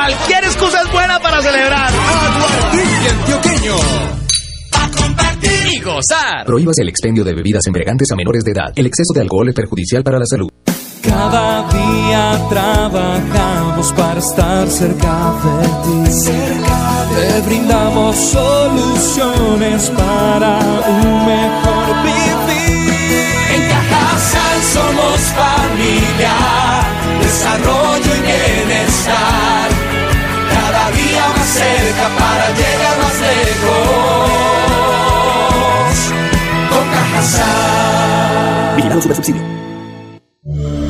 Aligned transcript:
Cualquier 0.00 0.44
excusa 0.44 0.82
es 0.82 0.92
buena 0.92 1.20
para 1.20 1.42
celebrar. 1.42 1.92
Antioqueño. 3.10 3.74
Compartir 4.96 5.74
y 5.74 5.80
gozar. 5.80 6.46
Prohíbas 6.46 6.78
el 6.78 6.88
expendio 6.88 7.22
de 7.22 7.34
bebidas 7.34 7.66
embriagantes 7.66 8.10
a 8.10 8.16
menores 8.16 8.42
de 8.44 8.52
edad. 8.52 8.72
El 8.74 8.86
exceso 8.86 9.12
de 9.14 9.20
alcohol 9.20 9.48
es 9.48 9.54
perjudicial 9.54 10.02
para 10.02 10.18
la 10.18 10.26
salud. 10.26 10.48
Cada 11.02 11.68
día 11.68 12.40
trabajamos 12.48 13.92
para 13.92 14.20
estar 14.20 14.68
cerca 14.68 15.34
de 15.44 15.68
ti. 15.84 16.22
Te 17.14 17.40
brindamos 17.46 18.16
soluciones 18.16 19.90
para 19.90 20.58
un 20.88 21.26
mejor 21.26 22.02
vivir. 22.04 22.94
En 23.54 23.68
Cajasal 23.68 24.62
somos 24.72 25.20
familia, 25.36 26.36
desarrollo 27.20 28.16
y 28.16 28.19
más 31.40 31.48
cerca 31.48 32.08
para 32.18 32.50
llegar 32.50 32.98
más 33.02 33.20
lejos. 33.20 33.70
Con 36.70 36.84
Cajasal. 36.90 38.76
Vigilado 38.76 39.00
subsidio. 39.02 39.42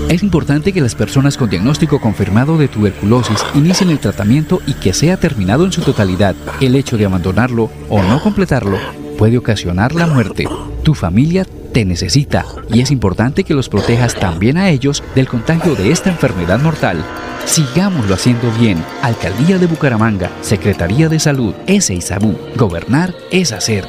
Es 0.09 0.23
importante 0.25 0.73
que 0.73 0.81
las 0.81 0.97
personas 0.97 1.37
con 1.37 1.51
diagnóstico 1.51 2.01
confirmado 2.01 2.59
de 2.59 2.67
tuberculosis 2.67 3.45
inicien 3.55 3.91
el 3.91 4.01
tratamiento 4.01 4.61
y 4.67 4.75
que 4.75 4.93
sea 4.93 5.17
terminado 5.19 5.65
en 5.65 5.71
su 5.71 5.83
totalidad. 5.83 6.35
El 6.61 6.75
hecho 6.75 6.97
de 6.97 7.07
abandonarlo 7.07 7.71
o 7.89 8.03
no 8.03 8.21
completarlo 8.21 8.77
puede 9.17 9.39
ocasionar 9.39 9.95
la 9.95 10.09
muerte. 10.09 10.49
Tu 10.83 10.95
familia 10.95 11.45
te 11.73 11.85
necesita 11.85 12.45
y 12.73 12.81
es 12.81 12.91
importante 12.91 13.45
que 13.45 13.55
los 13.55 13.69
protejas 13.69 14.15
también 14.15 14.57
a 14.57 14.71
ellos 14.71 15.03
del 15.15 15.29
contagio 15.29 15.75
de 15.75 15.91
esta 15.91 16.11
enfermedad 16.11 16.61
mortal. 16.61 17.05
Sigámoslo 17.47 18.15
haciendo 18.15 18.51
bien. 18.53 18.85
Alcaldía 19.03 19.59
de 19.59 19.67
Bucaramanga, 19.67 20.31
Secretaría 20.43 21.09
de 21.09 21.19
Salud, 21.19 21.55
S. 21.67 21.93
Isabú. 21.93 22.37
Gobernar 22.57 23.15
es 23.31 23.53
hacer. 23.53 23.89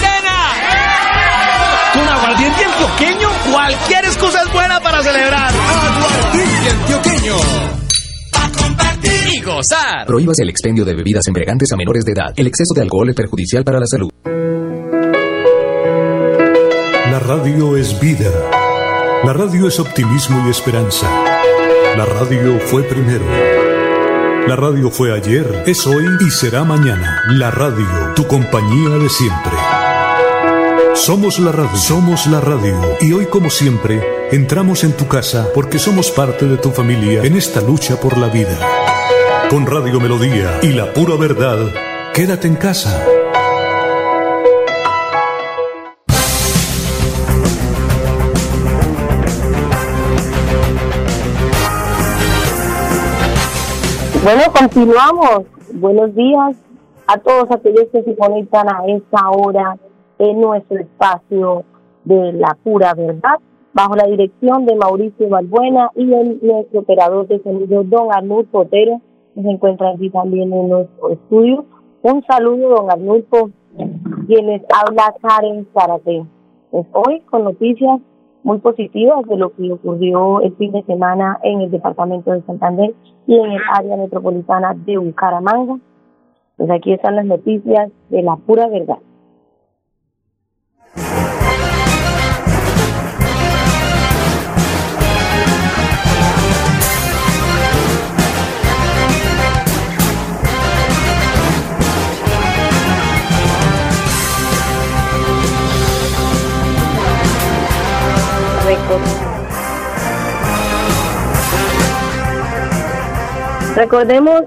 aguardiente 2.41 2.65
antioqueño, 2.65 3.29
cualquier 3.51 4.05
excusa 4.05 4.41
es 4.43 4.53
buena 4.53 4.79
para 4.79 5.03
celebrar. 5.03 5.53
Aguardiente 5.53 6.69
antioqueño. 6.69 7.35
Compartir 8.57 9.33
y 9.33 9.41
gozar. 9.41 10.05
Prohíbas 10.07 10.39
el 10.39 10.49
expendio 10.49 10.85
de 10.85 10.95
bebidas 10.95 11.27
embriagantes 11.27 11.71
a 11.71 11.75
menores 11.75 12.03
de 12.03 12.13
edad. 12.13 12.33
El 12.35 12.47
exceso 12.47 12.73
de 12.73 12.81
alcohol 12.81 13.09
es 13.09 13.15
perjudicial 13.15 13.63
para 13.63 13.79
la 13.79 13.85
salud. 13.85 14.09
La 17.11 17.19
radio 17.19 17.77
es 17.77 17.99
vida. 17.99 18.31
La 19.23 19.33
radio 19.33 19.67
es 19.67 19.79
optimismo 19.79 20.43
y 20.47 20.49
esperanza. 20.49 21.07
La 21.95 22.05
radio 22.05 22.59
fue 22.59 22.83
primero. 22.83 23.25
La 24.47 24.55
radio 24.55 24.89
fue 24.89 25.13
ayer, 25.15 25.63
es 25.67 25.85
hoy 25.85 26.05
y 26.19 26.31
será 26.31 26.63
mañana. 26.63 27.21
La 27.29 27.51
radio, 27.51 28.13
tu 28.15 28.25
compañía 28.25 28.97
de 28.97 29.09
siempre. 29.09 29.51
Somos 30.93 31.39
la 31.39 31.53
radio, 31.53 31.75
somos 31.75 32.27
la 32.27 32.41
radio. 32.41 32.77
Y 32.99 33.13
hoy 33.13 33.25
como 33.25 33.49
siempre, 33.49 34.01
entramos 34.31 34.83
en 34.83 34.91
tu 34.91 35.07
casa 35.07 35.47
porque 35.55 35.79
somos 35.79 36.11
parte 36.11 36.45
de 36.45 36.57
tu 36.57 36.69
familia 36.69 37.23
en 37.23 37.37
esta 37.37 37.61
lucha 37.61 37.95
por 37.95 38.17
la 38.17 38.27
vida. 38.27 38.57
Con 39.49 39.65
Radio 39.65 40.01
Melodía 40.01 40.59
y 40.61 40.73
la 40.73 40.91
pura 40.93 41.15
verdad, 41.15 41.59
quédate 42.13 42.47
en 42.47 42.55
casa. 42.55 43.03
Bueno, 54.23 54.43
continuamos. 54.51 55.45
Buenos 55.73 56.13
días 56.13 56.57
a 57.07 57.17
todos 57.17 57.49
aquellos 57.49 57.87
que 57.93 58.03
se 58.03 58.15
conectan 58.15 58.67
a 58.69 58.85
esta 58.87 59.29
hora 59.29 59.77
en 60.21 60.39
nuestro 60.39 60.77
espacio 60.77 61.63
de 62.05 62.33
la 62.33 62.55
pura 62.63 62.93
verdad, 62.93 63.39
bajo 63.73 63.95
la 63.95 64.05
dirección 64.05 64.65
de 64.65 64.75
Mauricio 64.75 65.29
Balbuena 65.29 65.89
y 65.95 66.13
el, 66.13 66.39
nuestro 66.43 66.81
operador 66.81 67.27
de 67.27 67.41
sonido, 67.41 67.83
don 67.83 68.13
Arnulfo 68.13 68.51
Potero, 68.51 69.01
que 69.33 69.41
se 69.41 69.49
encuentra 69.49 69.89
aquí 69.89 70.11
también 70.11 70.53
en 70.53 70.69
nuestro 70.69 71.09
estudio. 71.09 71.65
Un 72.03 72.23
saludo, 72.25 72.69
don 72.69 72.91
Arnulfo, 72.91 73.49
quien 74.27 74.45
les 74.45 74.61
habla 74.69 75.15
Karen 75.23 75.67
Zarate. 75.73 76.23
Pues 76.69 76.85
hoy 76.93 77.21
con 77.21 77.45
noticias 77.45 77.99
muy 78.43 78.59
positivas 78.59 79.25
de 79.27 79.37
lo 79.37 79.51
que 79.55 79.71
ocurrió 79.71 80.41
el 80.41 80.55
fin 80.55 80.71
de 80.71 80.83
semana 80.83 81.39
en 81.41 81.61
el 81.61 81.71
departamento 81.71 82.31
de 82.31 82.43
Santander 82.43 82.93
y 83.25 83.35
en 83.35 83.51
el 83.51 83.61
área 83.73 83.97
metropolitana 83.97 84.75
de 84.85 84.99
Bucaramanga. 84.99 85.79
Pues 86.57 86.69
aquí 86.69 86.93
están 86.93 87.15
las 87.15 87.25
noticias 87.25 87.91
de 88.09 88.21
la 88.21 88.35
pura 88.35 88.67
verdad. 88.67 88.99
Recordemos 113.75 114.43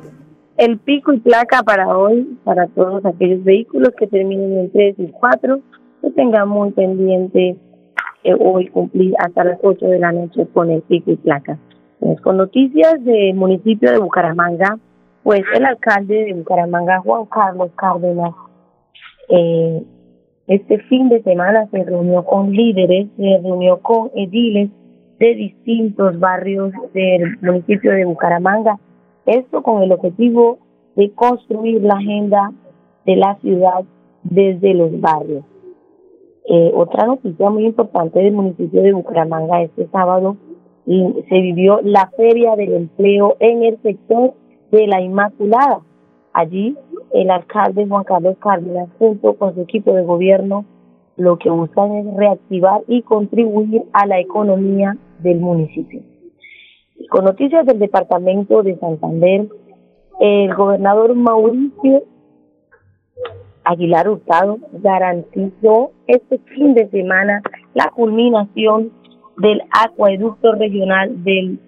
el 0.59 0.79
pico 0.79 1.12
y 1.15 1.19
placa 1.19 1.62
para 1.62 1.97
hoy, 1.97 2.38
para 2.44 2.67
todos 2.69 3.05
aquellos 3.06 3.43
vehículos 3.43 3.91
que 3.99 4.06
terminen 4.06 4.59
en 4.59 4.71
3 4.71 4.97
y 4.99 5.06
4, 5.09 5.61
que 6.03 6.11
tengan 6.11 6.49
muy 6.49 6.73
pendiente 6.73 7.56
eh, 8.23 8.35
hoy 8.38 8.69
cumplir 8.69 9.15
hasta 9.19 9.44
las 9.44 9.59
8 9.62 9.87
de 9.87 9.99
la 9.99 10.12
noche 10.12 10.47
con 10.53 10.71
el 10.71 10.82
pico 10.82 11.11
y 11.11 11.17
placa. 11.17 11.59
Pues, 12.00 12.21
con 12.21 12.37
noticias 12.37 13.03
del 13.03 13.35
municipio 13.35 13.91
de 13.91 13.99
Bucaramanga, 13.99 14.79
pues 15.23 15.43
el 15.55 15.65
alcalde 15.65 16.26
de 16.26 16.35
Bucaramanga, 16.35 17.00
Juan 17.00 17.25
Carlos 17.26 17.71
Cárdenas, 17.76 18.35
eh, 19.31 19.82
este 20.49 20.79
fin 20.81 21.09
de 21.09 21.23
semana 21.23 21.67
se 21.71 21.82
reunió 21.82 22.25
con 22.26 22.53
líderes, 22.53 23.09
se 23.17 23.41
reunió 23.43 23.79
con 23.81 24.11
ediles 24.15 24.69
de 25.19 25.35
distintos 25.35 26.21
barrios 26.21 26.73
del 26.93 27.38
municipio 27.41 27.93
de 27.93 28.05
Bucaramanga, 28.05 28.79
esto 29.26 29.62
con 29.62 29.82
el 29.82 29.93
objetivo 29.93 30.59
de 30.97 31.11
construir 31.12 31.82
la 31.82 31.94
agenda 31.94 32.53
de 33.05 33.17
la 33.17 33.37
ciudad 33.37 33.85
desde 34.23 34.75
los 34.75 35.00
barrios. 35.00 35.44
Eh, 36.47 36.73
otra 36.75 37.06
noticia 37.06 37.49
muy 37.50 37.67
importante 37.67 38.21
del 38.21 38.32
municipio 38.32 38.82
de 38.82 38.93
Bucaramanga 38.93 39.62
este 39.62 39.87
sábado 39.88 40.37
se 40.87 41.41
vivió 41.41 41.81
la 41.82 42.11
feria 42.15 42.56
del 42.56 42.75
empleo 42.75 43.37
en 43.41 43.62
el 43.62 43.81
sector 43.81 44.35
de 44.71 44.87
la 44.87 45.00
Inmaculada. 45.00 45.81
Allí 46.35 46.76
el 47.12 47.31
alcalde 47.31 47.87
Juan 47.87 48.05
Carlos 48.05 48.37
Cárdenas 48.38 48.91
junto 48.99 49.35
con 49.35 49.55
su 49.55 49.62
equipo 49.62 49.94
de 49.94 50.03
gobierno 50.03 50.67
lo 51.17 51.38
que 51.38 51.49
buscan 51.49 51.93
es 51.93 52.15
reactivar 52.17 52.82
y 52.88 53.03
contribuir 53.03 53.85
a 53.93 54.06
la 54.06 54.19
economía 54.19 54.97
del 55.21 55.41
municipio. 55.41 56.03
Con 57.11 57.25
noticias 57.25 57.67
del 57.67 57.79
departamento 57.79 58.62
de 58.62 58.76
Santander, 58.79 59.49
el 60.20 60.55
gobernador 60.55 61.14
Mauricio 61.14 62.02
Aguilar 63.64 64.08
Hurtado 64.08 64.58
garantizó 64.73 65.93
este 66.06 66.38
fin 66.38 66.75
de 66.75 66.88
semana 66.91 67.43
la 67.75 67.91
culminación 67.91 68.93
del 69.38 69.62
acueducto 69.70 70.52
regional 70.52 71.25
del 71.25 71.58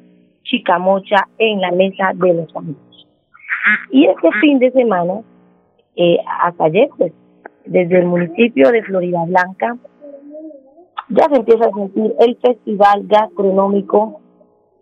Chicamocha 0.44 1.28
en 1.38 1.60
la 1.60 1.72
mesa 1.72 2.12
de 2.14 2.34
los 2.34 2.54
amigos. 2.54 3.08
Y 3.90 4.06
este 4.06 4.30
fin 4.40 4.58
de 4.58 4.70
semana, 4.70 5.22
eh, 5.96 6.18
hasta 6.40 6.64
ayer, 6.64 6.88
pues, 6.96 7.12
desde 7.64 7.98
el 7.98 8.06
municipio 8.06 8.70
de 8.70 8.82
Florida 8.84 9.24
Blanca, 9.24 9.76
ya 11.08 11.28
se 11.28 11.36
empieza 11.36 11.66
a 11.66 11.72
sentir 11.72 12.14
el 12.20 12.36
festival 12.36 13.06
gastronómico, 13.06 14.20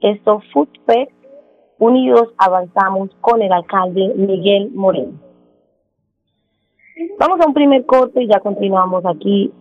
esto 0.05 0.41
Fest, 0.87 1.12
unidos 1.79 2.29
avanzamos 2.37 3.11
con 3.21 3.41
el 3.43 3.53
alcalde 3.53 4.12
Miguel 4.17 4.71
Moreno. 4.75 5.19
Vamos 7.19 7.41
a 7.41 7.47
un 7.47 7.55
primer 7.55 7.87
corte 7.87 8.23
y 8.23 8.29
ya 8.29 8.41
continuamos 8.41 9.05
aquí 9.06 9.53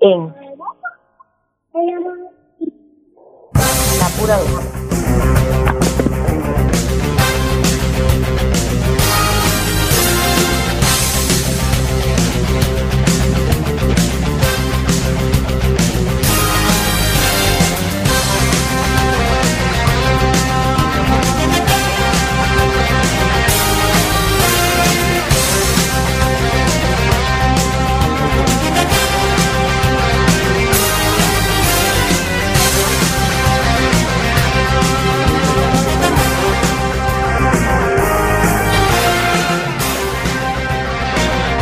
en 0.00 0.26
La 3.98 4.08
Pura 4.20 4.36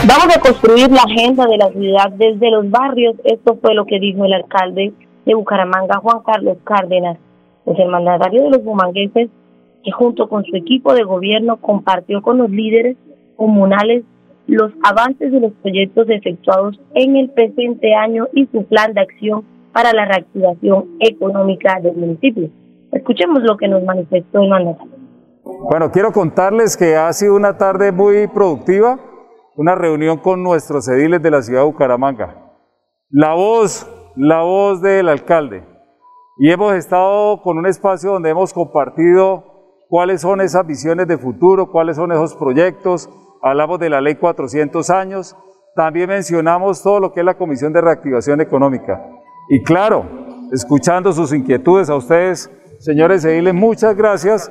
Vamos 0.09 0.37
a 0.37 0.41
construir 0.41 0.89
la 0.89 1.03
agenda 1.03 1.47
de 1.47 1.57
la 1.57 1.69
ciudad 1.71 2.13
desde 2.13 2.51
los 2.53 2.71
barrios. 2.71 3.17
Esto 3.25 3.59
fue 3.61 3.75
lo 3.75 3.87
que 3.87 3.99
dijo 3.99 4.25
el 4.25 4.35
alcalde 4.35 4.93
de 5.25 5.35
Bucaramanga, 5.35 5.99
Juan 5.99 6.23
Carlos 6.25 6.59
Cárdenas, 6.63 7.19
es 7.65 7.77
el 7.77 7.89
mandatario 7.89 8.45
de 8.45 8.51
los 8.51 8.63
bumangueses, 8.63 9.29
que 9.83 9.91
junto 9.91 10.29
con 10.29 10.45
su 10.45 10.55
equipo 10.55 10.95
de 10.95 11.03
gobierno 11.03 11.57
compartió 11.57 12.23
con 12.23 12.39
los 12.39 12.51
líderes 12.51 12.97
comunales 13.35 14.05
los 14.47 14.71
avances 14.85 15.33
de 15.33 15.41
los 15.41 15.53
proyectos 15.55 16.09
efectuados 16.09 16.79
en 16.95 17.17
el 17.17 17.31
presente 17.31 17.93
año 17.93 18.29
y 18.33 18.47
su 18.47 18.65
plan 18.65 18.95
de 18.95 19.01
acción 19.01 19.45
para 19.73 19.93
la 19.93 20.05
reactivación 20.05 20.85
económica 21.01 21.81
del 21.83 21.97
municipio. 21.97 22.49
Escuchemos 22.93 23.43
lo 23.43 23.57
que 23.57 23.67
nos 23.67 23.83
manifestó 23.83 24.41
el 24.41 24.51
mandatario. 24.51 24.95
Bueno, 25.69 25.91
quiero 25.91 26.13
contarles 26.13 26.77
que 26.77 26.95
ha 26.95 27.13
sido 27.13 27.35
una 27.35 27.59
tarde 27.59 27.91
muy 27.91 28.29
productiva 28.29 29.01
una 29.57 29.75
reunión 29.75 30.19
con 30.19 30.43
nuestros 30.43 30.87
ediles 30.89 31.23
de 31.23 31.31
la 31.31 31.43
ciudad 31.43 31.61
de 31.61 31.67
Bucaramanga. 31.67 32.53
La 33.09 33.35
voz, 33.35 33.91
la 34.15 34.43
voz 34.43 34.83
del 34.83 35.09
alcalde. 35.09 35.65
Y 36.39 36.51
hemos 36.51 36.75
estado 36.75 37.41
con 37.41 37.57
un 37.57 37.67
espacio 37.67 38.13
donde 38.13 38.29
hemos 38.29 38.53
compartido 38.53 39.85
cuáles 39.89 40.21
son 40.21 40.43
esas 40.43 40.67
visiones 40.67 41.09
de 41.09 41.17
futuro, 41.17 41.71
cuáles 41.71 41.97
son 41.97 42.13
esos 42.13 42.35
proyectos. 42.35 43.09
Hablamos 43.43 43.79
de 43.79 43.89
la 43.89 44.03
ley 44.03 44.17
400 44.17 44.91
años. 44.91 45.35
También 45.75 46.11
mencionamos 46.11 46.83
todo 46.83 47.01
lo 47.01 47.13
que 47.13 47.21
es 47.21 47.27
la 47.27 47.39
Comisión 47.39 47.73
de 47.73 47.81
Reactivación 47.81 48.43
Económica. 48.43 49.03
Y 49.49 49.63
claro, 49.63 50.05
escuchando 50.53 51.13
sus 51.13 51.33
inquietudes 51.33 51.89
a 51.89 51.97
ustedes, 51.97 52.51
señores 52.81 53.25
ediles, 53.25 53.55
muchas 53.55 53.97
gracias 53.97 54.51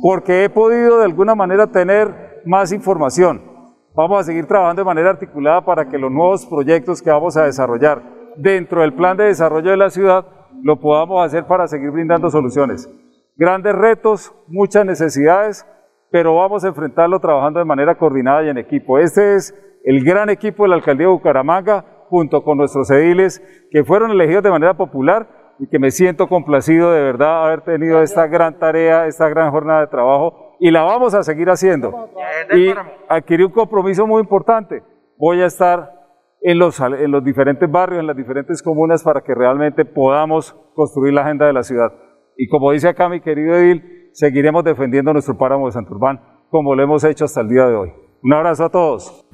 porque 0.00 0.44
he 0.44 0.50
podido 0.50 0.98
de 0.98 1.04
alguna 1.04 1.34
manera 1.34 1.66
tener 1.66 2.40
más 2.46 2.72
información. 2.72 3.57
Vamos 3.98 4.20
a 4.20 4.22
seguir 4.22 4.46
trabajando 4.46 4.82
de 4.82 4.86
manera 4.86 5.10
articulada 5.10 5.64
para 5.64 5.88
que 5.88 5.98
los 5.98 6.08
nuevos 6.08 6.46
proyectos 6.46 7.02
que 7.02 7.10
vamos 7.10 7.36
a 7.36 7.46
desarrollar 7.46 8.00
dentro 8.36 8.82
del 8.82 8.94
plan 8.94 9.16
de 9.16 9.24
desarrollo 9.24 9.72
de 9.72 9.76
la 9.76 9.90
ciudad 9.90 10.24
lo 10.62 10.78
podamos 10.78 11.26
hacer 11.26 11.46
para 11.48 11.66
seguir 11.66 11.90
brindando 11.90 12.30
soluciones. 12.30 12.88
Grandes 13.34 13.74
retos, 13.74 14.32
muchas 14.46 14.86
necesidades, 14.86 15.66
pero 16.12 16.36
vamos 16.36 16.64
a 16.64 16.68
enfrentarlo 16.68 17.18
trabajando 17.18 17.58
de 17.58 17.64
manera 17.64 17.96
coordinada 17.96 18.44
y 18.44 18.50
en 18.50 18.58
equipo. 18.58 19.00
Este 19.00 19.34
es 19.34 19.52
el 19.82 20.04
gran 20.04 20.30
equipo 20.30 20.62
de 20.62 20.68
la 20.68 20.76
Alcaldía 20.76 21.08
de 21.08 21.14
Bucaramanga, 21.14 21.84
junto 22.08 22.44
con 22.44 22.56
nuestros 22.56 22.88
ediles, 22.92 23.42
que 23.72 23.82
fueron 23.82 24.12
elegidos 24.12 24.44
de 24.44 24.50
manera 24.50 24.74
popular 24.74 25.56
y 25.58 25.66
que 25.66 25.80
me 25.80 25.90
siento 25.90 26.28
complacido 26.28 26.92
de 26.92 27.02
verdad 27.02 27.46
haber 27.46 27.62
tenido 27.62 28.00
esta 28.00 28.28
gran 28.28 28.60
tarea, 28.60 29.08
esta 29.08 29.28
gran 29.28 29.50
jornada 29.50 29.80
de 29.80 29.88
trabajo 29.88 30.47
y 30.60 30.70
la 30.70 30.82
vamos 30.82 31.14
a 31.14 31.22
seguir 31.22 31.48
haciendo. 31.48 32.08
Y 32.54 32.72
adquirí 33.08 33.44
un 33.44 33.52
compromiso 33.52 34.06
muy 34.06 34.20
importante. 34.20 34.82
Voy 35.16 35.40
a 35.40 35.46
estar 35.46 35.92
en 36.40 36.58
los, 36.58 36.78
en 36.80 37.10
los 37.10 37.24
diferentes 37.24 37.70
barrios, 37.70 38.00
en 38.00 38.06
las 38.06 38.16
diferentes 38.16 38.62
comunas, 38.62 39.02
para 39.02 39.22
que 39.22 39.34
realmente 39.34 39.84
podamos 39.84 40.52
construir 40.74 41.14
la 41.14 41.22
agenda 41.22 41.46
de 41.46 41.52
la 41.52 41.62
ciudad. 41.62 41.92
Y 42.36 42.48
como 42.48 42.72
dice 42.72 42.88
acá 42.88 43.08
mi 43.08 43.20
querido 43.20 43.56
Edil, 43.56 44.10
seguiremos 44.12 44.64
defendiendo 44.64 45.12
nuestro 45.12 45.36
páramo 45.36 45.66
de 45.66 45.72
Santurbán, 45.72 46.20
como 46.50 46.74
lo 46.74 46.82
hemos 46.82 47.04
hecho 47.04 47.24
hasta 47.24 47.40
el 47.40 47.48
día 47.48 47.66
de 47.66 47.74
hoy. 47.74 47.92
Un 48.22 48.32
abrazo 48.32 48.64
a 48.64 48.70
todos. 48.70 49.27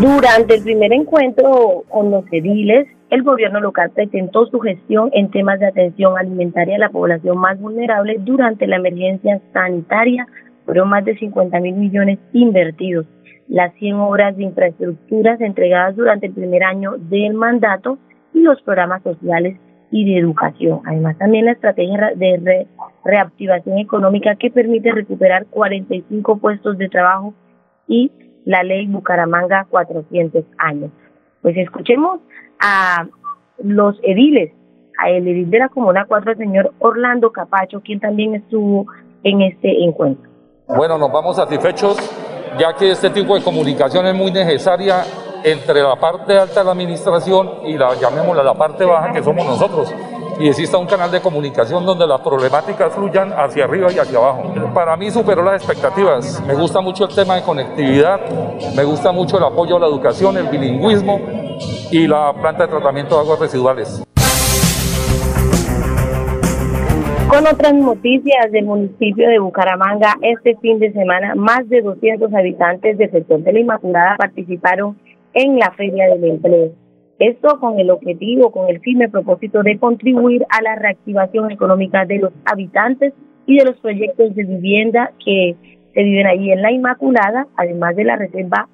Durante 0.00 0.54
el 0.54 0.62
primer 0.62 0.92
encuentro 0.92 1.82
con 1.88 2.12
los 2.12 2.24
ediles, 2.30 2.86
el 3.10 3.24
gobierno 3.24 3.58
local 3.58 3.90
presentó 3.90 4.46
su 4.46 4.60
gestión 4.60 5.10
en 5.12 5.28
temas 5.32 5.58
de 5.58 5.66
atención 5.66 6.16
alimentaria 6.16 6.76
a 6.76 6.78
la 6.78 6.90
población 6.90 7.36
más 7.38 7.58
vulnerable 7.58 8.18
durante 8.20 8.68
la 8.68 8.76
emergencia 8.76 9.40
sanitaria. 9.52 10.28
Fueron 10.64 10.88
más 10.88 11.04
de 11.04 11.18
50 11.18 11.58
mil 11.58 11.74
millones 11.74 12.20
invertidos. 12.32 13.06
Las 13.48 13.74
100 13.74 13.96
obras 13.96 14.36
de 14.36 14.44
infraestructuras 14.44 15.40
entregadas 15.40 15.96
durante 15.96 16.26
el 16.26 16.32
primer 16.32 16.62
año 16.62 16.92
del 16.96 17.34
mandato 17.34 17.98
y 18.32 18.42
los 18.42 18.62
programas 18.62 19.02
sociales 19.02 19.58
y 19.90 20.04
de 20.04 20.20
educación. 20.20 20.80
Además, 20.86 21.18
también 21.18 21.46
la 21.46 21.52
estrategia 21.52 22.12
de 22.14 22.68
reactivación 23.04 23.78
económica 23.78 24.36
que 24.36 24.52
permite 24.52 24.92
recuperar 24.92 25.46
45 25.46 26.38
puestos 26.38 26.78
de 26.78 26.88
trabajo 26.88 27.34
y 27.88 28.12
la 28.48 28.62
ley 28.62 28.86
Bucaramanga 28.86 29.66
400 29.68 30.42
años. 30.56 30.90
Pues 31.42 31.54
escuchemos 31.58 32.20
a 32.58 33.06
los 33.62 34.00
ediles, 34.02 34.52
a 34.98 35.10
el 35.10 35.28
edil 35.28 35.50
de 35.50 35.58
la 35.58 35.68
Comuna 35.68 36.06
4, 36.08 36.32
el 36.32 36.38
señor 36.38 36.72
Orlando 36.78 37.30
Capacho, 37.30 37.82
quien 37.82 38.00
también 38.00 38.34
estuvo 38.34 38.86
en 39.22 39.42
este 39.42 39.84
encuentro. 39.84 40.30
Bueno, 40.66 40.96
nos 40.96 41.12
vamos 41.12 41.36
satisfechos, 41.36 41.98
ya 42.58 42.72
que 42.72 42.92
este 42.92 43.10
tipo 43.10 43.34
de 43.34 43.44
comunicación 43.44 44.06
es 44.06 44.14
muy 44.14 44.32
necesaria 44.32 45.02
entre 45.44 45.82
la 45.82 45.96
parte 45.96 46.38
alta 46.38 46.60
de 46.60 46.64
la 46.64 46.72
administración 46.72 47.66
y 47.66 47.76
la, 47.76 47.94
llamémosla, 47.96 48.42
la 48.42 48.54
parte 48.54 48.86
baja, 48.86 49.12
que 49.12 49.22
somos 49.22 49.44
nosotros 49.44 49.94
y 50.40 50.48
exista 50.48 50.78
un 50.78 50.86
canal 50.86 51.10
de 51.10 51.20
comunicación 51.20 51.84
donde 51.84 52.06
las 52.06 52.20
problemáticas 52.20 52.92
fluyan 52.92 53.32
hacia 53.32 53.64
arriba 53.64 53.92
y 53.92 53.98
hacia 53.98 54.18
abajo. 54.18 54.54
Para 54.72 54.96
mí 54.96 55.10
superó 55.10 55.42
las 55.42 55.62
expectativas. 55.62 56.42
Me 56.46 56.54
gusta 56.54 56.80
mucho 56.80 57.08
el 57.08 57.14
tema 57.14 57.36
de 57.36 57.42
conectividad, 57.42 58.20
me 58.76 58.84
gusta 58.84 59.12
mucho 59.12 59.38
el 59.38 59.44
apoyo 59.44 59.76
a 59.76 59.80
la 59.80 59.86
educación, 59.86 60.36
el 60.36 60.48
bilingüismo 60.48 61.20
y 61.90 62.06
la 62.06 62.32
planta 62.40 62.64
de 62.64 62.70
tratamiento 62.70 63.16
de 63.16 63.20
aguas 63.22 63.40
residuales. 63.40 64.04
Con 67.28 67.46
otras 67.46 67.74
noticias 67.74 68.50
del 68.52 68.64
municipio 68.64 69.28
de 69.28 69.38
Bucaramanga, 69.38 70.14
este 70.22 70.56
fin 70.62 70.78
de 70.78 70.92
semana 70.92 71.34
más 71.34 71.68
de 71.68 71.82
200 71.82 72.32
habitantes 72.32 72.96
del 72.96 73.10
sector 73.10 73.42
de 73.42 73.52
la 73.52 73.60
Inmaculada 73.60 74.16
participaron 74.16 74.98
en 75.34 75.58
la 75.58 75.70
Feria 75.72 76.06
del 76.08 76.24
Empleo. 76.24 76.87
Esto 77.18 77.58
con 77.58 77.80
el 77.80 77.90
objetivo, 77.90 78.52
con 78.52 78.68
el 78.68 78.80
firme 78.80 79.08
propósito 79.08 79.62
de 79.62 79.78
contribuir 79.78 80.46
a 80.50 80.62
la 80.62 80.76
reactivación 80.76 81.50
económica 81.50 82.04
de 82.04 82.18
los 82.18 82.32
habitantes 82.44 83.12
y 83.46 83.56
de 83.58 83.64
los 83.64 83.76
proyectos 83.80 84.34
de 84.36 84.44
vivienda 84.44 85.10
que 85.24 85.56
se 85.94 86.02
viven 86.02 86.26
ahí 86.26 86.52
en 86.52 86.62
la 86.62 86.70
Inmaculada, 86.70 87.48
además 87.56 87.96
de 87.96 88.04
la 88.04 88.16
Reserva 88.16 88.68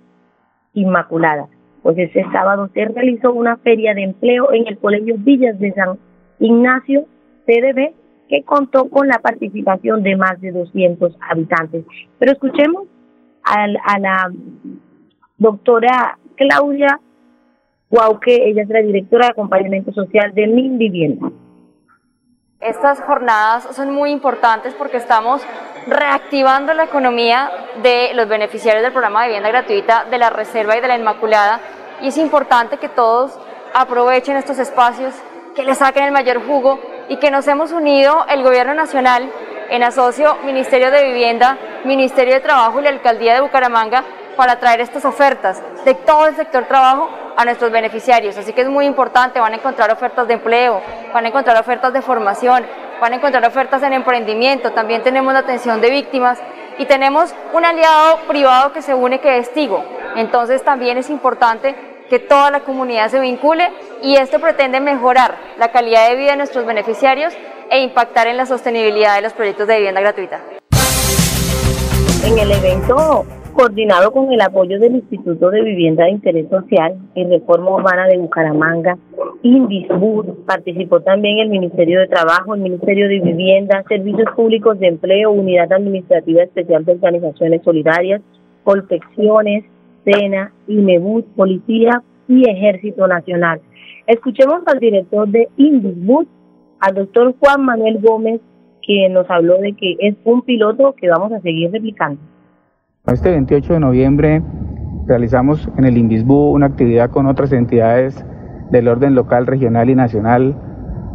Inmaculada. 0.75 1.49
Pues 1.83 1.97
este 1.97 2.23
sábado 2.33 2.69
se 2.75 2.85
realizó 2.85 3.33
una 3.33 3.57
feria 3.59 3.95
de 3.95 4.03
empleo 4.03 4.53
en 4.53 4.67
el 4.67 4.77
Colegio 4.79 5.15
Villas 5.19 5.59
de 5.59 5.73
San 5.73 5.99
Ignacio, 6.39 7.07
CDB, 7.47 7.95
que 8.29 8.43
contó 8.43 8.91
con 8.91 9.09
la 9.09 9.21
participación 9.21 10.03
de 10.03 10.17
más 10.17 10.39
de 10.41 10.53
200 10.53 11.17
habitantes. 11.31 11.85
Pero 12.19 12.33
escuchemos 12.33 12.85
a, 13.43 13.65
a 13.65 13.99
la 13.99 14.33
doctora 15.39 16.19
Claudia 16.37 17.01
Guauque, 17.95 18.49
ella 18.49 18.63
es 18.63 18.69
la 18.69 18.81
directora 18.81 19.27
de 19.27 19.31
acompañamiento 19.31 19.93
social 19.93 20.35
de 20.35 20.49
Mi 20.49 20.69
Vivienda. 20.69 21.31
Estas 22.59 23.01
jornadas 23.01 23.69
son 23.77 23.93
muy 23.93 24.11
importantes 24.11 24.75
porque 24.75 24.97
estamos 24.97 25.43
reactivando 25.87 26.75
la 26.75 26.87
economía 26.87 27.49
de 27.85 28.11
los 28.15 28.29
beneficiarios 28.29 28.83
del 28.83 28.91
programa 28.91 29.23
de 29.23 29.29
vivienda 29.29 29.49
gratuita 29.51 30.07
de 30.11 30.19
la 30.19 30.31
Reserva 30.31 30.77
y 30.77 30.81
de 30.81 30.89
la 30.89 30.99
Inmaculada 30.99 31.61
y 32.03 32.09
es 32.09 32.19
importante 32.19 32.79
que 32.79 32.89
todos 32.89 33.39
aprovechen 33.73 34.37
estos 34.37 34.59
espacios, 34.59 35.15
que 35.55 35.63
le 35.63 35.77
saquen 35.77 36.03
el 36.03 36.11
mayor 36.11 36.45
jugo 36.45 36.81
y 37.09 37.19
que 37.19 37.31
nos 37.31 37.47
hemos 37.47 37.71
unido 37.71 38.27
el 38.29 38.43
Gobierno 38.43 38.75
Nacional 38.75 39.31
en 39.71 39.85
asocio 39.85 40.37
Ministerio 40.45 40.91
de 40.91 41.05
Vivienda, 41.05 41.57
Ministerio 41.85 42.35
de 42.35 42.41
Trabajo 42.41 42.81
y 42.81 42.83
la 42.83 42.91
Alcaldía 42.91 43.35
de 43.35 43.41
Bucaramanga 43.41 44.03
para 44.37 44.59
traer 44.59 44.81
estas 44.81 45.05
ofertas 45.05 45.63
de 45.85 45.95
todo 45.95 46.27
el 46.27 46.37
sector 46.37 46.65
trabajo 46.65 47.09
a 47.37 47.45
nuestros 47.45 47.71
beneficiarios. 47.71 48.37
Así 48.37 48.53
que 48.53 48.63
es 48.63 48.69
muy 48.69 48.87
importante, 48.87 49.41
van 49.41 49.53
a 49.53 49.57
encontrar 49.57 49.91
ofertas 49.91 50.27
de 50.29 50.35
empleo, 50.35 50.81
van 51.13 51.25
a 51.25 51.29
encontrar 51.29 51.61
ofertas 51.61 51.93
de 51.93 52.03
formación, 52.03 52.67
van 53.01 53.13
a 53.13 53.17
encontrar 53.17 53.45
ofertas 53.47 53.83
en 53.83 53.93
emprendimiento, 53.93 54.73
también 54.73 55.03
tenemos 55.03 55.33
la 55.33 55.41
atención 55.41 55.81
de 55.81 55.91
víctimas 55.91 56.39
y 56.79 56.87
tenemos 56.87 57.35
un 57.53 57.65
aliado 57.65 58.19
privado 58.29 58.73
que 58.73 58.83
se 58.83 58.95
une 58.95 59.21
que 59.21 59.39
es 59.39 59.53
Tigo. 59.53 59.85
Entonces 60.17 60.63
también 60.63 60.99
es 60.99 61.11
importante 61.11 61.75
que 62.09 62.19
toda 62.19 62.51
la 62.51 62.61
comunidad 62.61 63.09
se 63.09 63.19
vincule 63.21 63.73
y 64.03 64.17
esto 64.17 64.41
pretende 64.41 64.81
mejorar 64.81 65.37
la 65.59 65.73
calidad 65.73 66.09
de 66.09 66.17
vida 66.17 66.33
de 66.33 66.37
nuestros 66.37 66.67
beneficiarios 66.67 67.35
e 67.71 67.81
impactar 67.81 68.27
en 68.27 68.37
la 68.37 68.47
sostenibilidad 68.47 69.17
de 69.17 69.23
los 69.23 69.33
proyectos 69.33 69.67
de 69.67 69.77
vivienda 69.77 70.01
gratuita. 70.01 70.41
En 72.25 72.39
el 72.39 72.53
evento 72.53 73.27
coordinado 73.55 74.13
con 74.13 74.33
el 74.33 74.41
apoyo 74.41 74.79
del 74.81 74.97
Instituto 74.97 75.51
de 75.51 75.63
Vivienda 75.63 76.05
de 76.05 76.11
Interés 76.11 76.49
Social 76.51 76.97
y 77.15 77.25
Reforma 77.25 77.77
Urbana 77.77 78.07
de 78.07 78.19
Bucaramanga, 78.19 78.99
Indisbud, 79.43 80.45
participó 80.45 81.01
también 81.01 81.39
el 81.39 81.49
Ministerio 81.49 82.01
de 82.01 82.09
Trabajo, 82.09 82.55
el 82.55 82.63
Ministerio 82.63 83.09
de 83.09 83.21
Vivienda, 83.21 83.85
Servicios 83.89 84.29
Públicos 84.35 84.79
de 84.81 84.89
Empleo, 84.89 85.31
Unidad 85.31 85.73
Administrativa 85.73 86.43
Especial 86.43 86.85
de 86.85 86.93
Organizaciones 86.93 87.63
Solidarias, 87.63 88.23
Colpecciones, 88.65 89.65
SENA, 90.05 90.53
INEBUD, 90.67 91.25
Policía 91.37 92.03
y 92.29 92.49
Ejército 92.49 93.07
Nacional. 93.07 93.61
Escuchemos 94.07 94.63
al 94.67 94.81
director 94.81 95.29
de 95.29 95.49
Indisbud, 95.57 96.27
al 96.81 96.95
doctor 96.95 97.35
Juan 97.39 97.65
Manuel 97.65 98.01
Gómez, 98.01 98.41
que 98.83 99.09
nos 99.09 99.31
habló 99.31 99.59
de 99.59 99.73
que 99.75 99.97
es 100.01 100.15
un 100.25 100.43
piloto 100.43 100.95
que 100.95 101.09
vamos 101.09 101.33
a 101.33 101.41
seguir 101.41 101.71
replicando. 101.71 102.21
Este 103.07 103.31
28 103.33 103.75
de 103.75 103.81
noviembre 103.81 104.43
realizamos 105.07 105.69
en 105.77 105.85
el 105.85 105.99
Indisbu 105.99 106.55
una 106.55 106.65
actividad 106.65 107.11
con 107.11 107.27
otras 107.27 107.53
entidades 107.53 108.25
del 108.71 108.89
orden 108.89 109.15
local, 109.15 109.47
regional 109.47 109.91
y 109.91 109.95
nacional, 109.95 110.57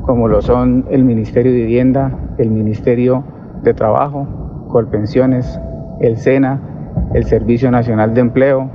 como 0.04 0.28
lo 0.28 0.44
son 0.44 0.86
el 0.92 1.04
Ministerio 1.04 1.52
de 1.52 1.58
Vivienda, 1.58 2.12
el 2.38 2.52
Ministerio 2.52 3.24
de 3.64 3.74
Trabajo, 3.74 4.68
Colpensiones, 4.70 5.60
el 6.00 6.18
SENA, 6.18 6.62
el 7.16 7.24
Servicio 7.24 7.72
Nacional 7.72 8.14
de 8.14 8.22
Empleo 8.22 8.70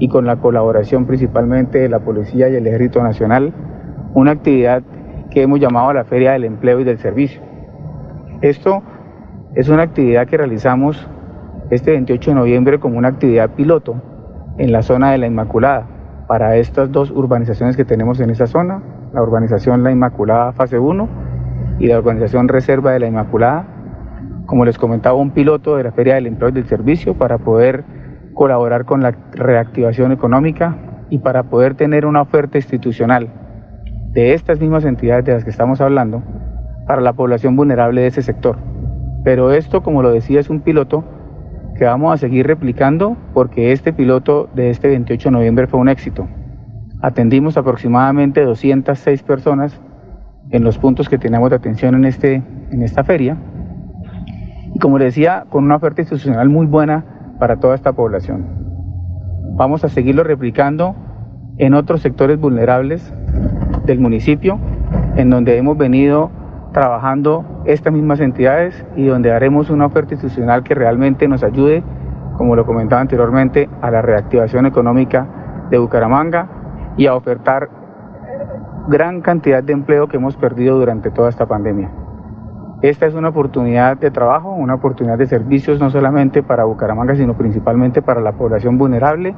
y 0.00 0.08
con 0.08 0.26
la 0.26 0.40
colaboración 0.40 1.06
principalmente 1.06 1.78
de 1.78 1.88
la 1.88 2.00
Policía 2.00 2.48
y 2.48 2.56
el 2.56 2.66
Ejército 2.66 3.04
Nacional, 3.04 3.54
una 4.14 4.32
actividad 4.32 4.82
que 5.30 5.42
hemos 5.42 5.60
llamado 5.60 5.92
la 5.92 6.02
Feria 6.02 6.32
del 6.32 6.42
Empleo 6.42 6.80
y 6.80 6.84
del 6.84 6.98
Servicio. 6.98 7.40
Esto 8.40 8.82
es 9.54 9.68
una 9.68 9.84
actividad 9.84 10.26
que 10.26 10.38
realizamos 10.38 11.08
este 11.70 11.92
28 11.92 12.30
de 12.30 12.34
noviembre 12.34 12.78
como 12.78 12.98
una 12.98 13.08
actividad 13.08 13.50
piloto 13.50 14.00
en 14.58 14.72
la 14.72 14.82
zona 14.82 15.12
de 15.12 15.18
la 15.18 15.26
Inmaculada 15.26 15.86
para 16.26 16.56
estas 16.56 16.90
dos 16.92 17.10
urbanizaciones 17.10 17.76
que 17.76 17.84
tenemos 17.84 18.20
en 18.20 18.30
esa 18.30 18.46
zona, 18.46 18.82
la 19.14 19.22
urbanización 19.22 19.82
La 19.82 19.90
Inmaculada 19.90 20.52
fase 20.52 20.78
1 20.78 21.08
y 21.78 21.86
la 21.86 21.98
urbanización 21.98 22.48
Reserva 22.48 22.92
de 22.92 23.00
la 23.00 23.06
Inmaculada. 23.06 23.66
Como 24.46 24.64
les 24.64 24.78
comentaba, 24.78 25.16
un 25.16 25.30
piloto 25.30 25.76
de 25.76 25.84
la 25.84 25.92
Feria 25.92 26.14
del 26.14 26.26
Empleo 26.26 26.50
y 26.50 26.52
del 26.52 26.66
Servicio 26.66 27.14
para 27.14 27.38
poder 27.38 27.84
colaborar 28.34 28.84
con 28.84 29.02
la 29.02 29.12
reactivación 29.32 30.12
económica 30.12 30.76
y 31.10 31.18
para 31.18 31.44
poder 31.44 31.74
tener 31.74 32.06
una 32.06 32.22
oferta 32.22 32.58
institucional 32.58 33.28
de 34.12 34.34
estas 34.34 34.60
mismas 34.60 34.84
entidades 34.84 35.24
de 35.24 35.32
las 35.32 35.44
que 35.44 35.50
estamos 35.50 35.80
hablando 35.80 36.22
para 36.86 37.00
la 37.00 37.12
población 37.12 37.56
vulnerable 37.56 38.02
de 38.02 38.06
ese 38.08 38.22
sector. 38.22 38.58
Pero 39.24 39.52
esto, 39.52 39.82
como 39.82 40.02
lo 40.02 40.10
decía, 40.10 40.40
es 40.40 40.50
un 40.50 40.60
piloto 40.60 41.04
que 41.78 41.84
vamos 41.84 42.12
a 42.12 42.16
seguir 42.16 42.46
replicando 42.46 43.16
porque 43.32 43.72
este 43.72 43.92
piloto 43.92 44.48
de 44.54 44.70
este 44.70 44.88
28 44.88 45.28
de 45.28 45.32
noviembre 45.32 45.66
fue 45.68 45.78
un 45.78 45.88
éxito. 45.88 46.26
Atendimos 47.00 47.56
aproximadamente 47.56 48.42
206 48.42 49.22
personas 49.22 49.80
en 50.50 50.64
los 50.64 50.76
puntos 50.76 51.08
que 51.08 51.18
tenemos 51.18 51.50
de 51.50 51.56
atención 51.56 51.94
en, 51.94 52.04
este, 52.04 52.42
en 52.70 52.82
esta 52.82 53.04
feria 53.04 53.36
y 54.74 54.78
como 54.80 54.98
les 54.98 55.14
decía, 55.14 55.46
con 55.48 55.64
una 55.64 55.76
oferta 55.76 56.02
institucional 56.02 56.48
muy 56.48 56.66
buena 56.66 57.36
para 57.38 57.56
toda 57.56 57.76
esta 57.76 57.92
población. 57.92 58.44
Vamos 59.54 59.84
a 59.84 59.88
seguirlo 59.88 60.24
replicando 60.24 60.96
en 61.58 61.74
otros 61.74 62.00
sectores 62.00 62.40
vulnerables 62.40 63.12
del 63.86 64.00
municipio, 64.00 64.58
en 65.16 65.30
donde 65.30 65.56
hemos 65.56 65.78
venido 65.78 66.30
trabajando 66.72 67.44
estas 67.64 67.92
mismas 67.92 68.20
entidades 68.20 68.84
y 68.96 69.06
donde 69.06 69.32
haremos 69.32 69.70
una 69.70 69.86
oferta 69.86 70.14
institucional 70.14 70.62
que 70.62 70.74
realmente 70.74 71.28
nos 71.28 71.42
ayude, 71.42 71.82
como 72.36 72.56
lo 72.56 72.66
comentaba 72.66 73.00
anteriormente, 73.00 73.68
a 73.80 73.90
la 73.90 74.02
reactivación 74.02 74.66
económica 74.66 75.26
de 75.70 75.78
Bucaramanga 75.78 76.48
y 76.96 77.06
a 77.06 77.14
ofertar 77.14 77.68
gran 78.88 79.20
cantidad 79.20 79.62
de 79.62 79.72
empleo 79.72 80.08
que 80.08 80.16
hemos 80.16 80.36
perdido 80.36 80.78
durante 80.78 81.10
toda 81.10 81.28
esta 81.28 81.46
pandemia. 81.46 81.90
Esta 82.80 83.06
es 83.06 83.14
una 83.14 83.30
oportunidad 83.30 83.96
de 83.96 84.10
trabajo, 84.10 84.52
una 84.52 84.74
oportunidad 84.74 85.18
de 85.18 85.26
servicios 85.26 85.80
no 85.80 85.90
solamente 85.90 86.42
para 86.42 86.64
Bucaramanga, 86.64 87.16
sino 87.16 87.36
principalmente 87.36 88.02
para 88.02 88.20
la 88.20 88.32
población 88.32 88.78
vulnerable 88.78 89.34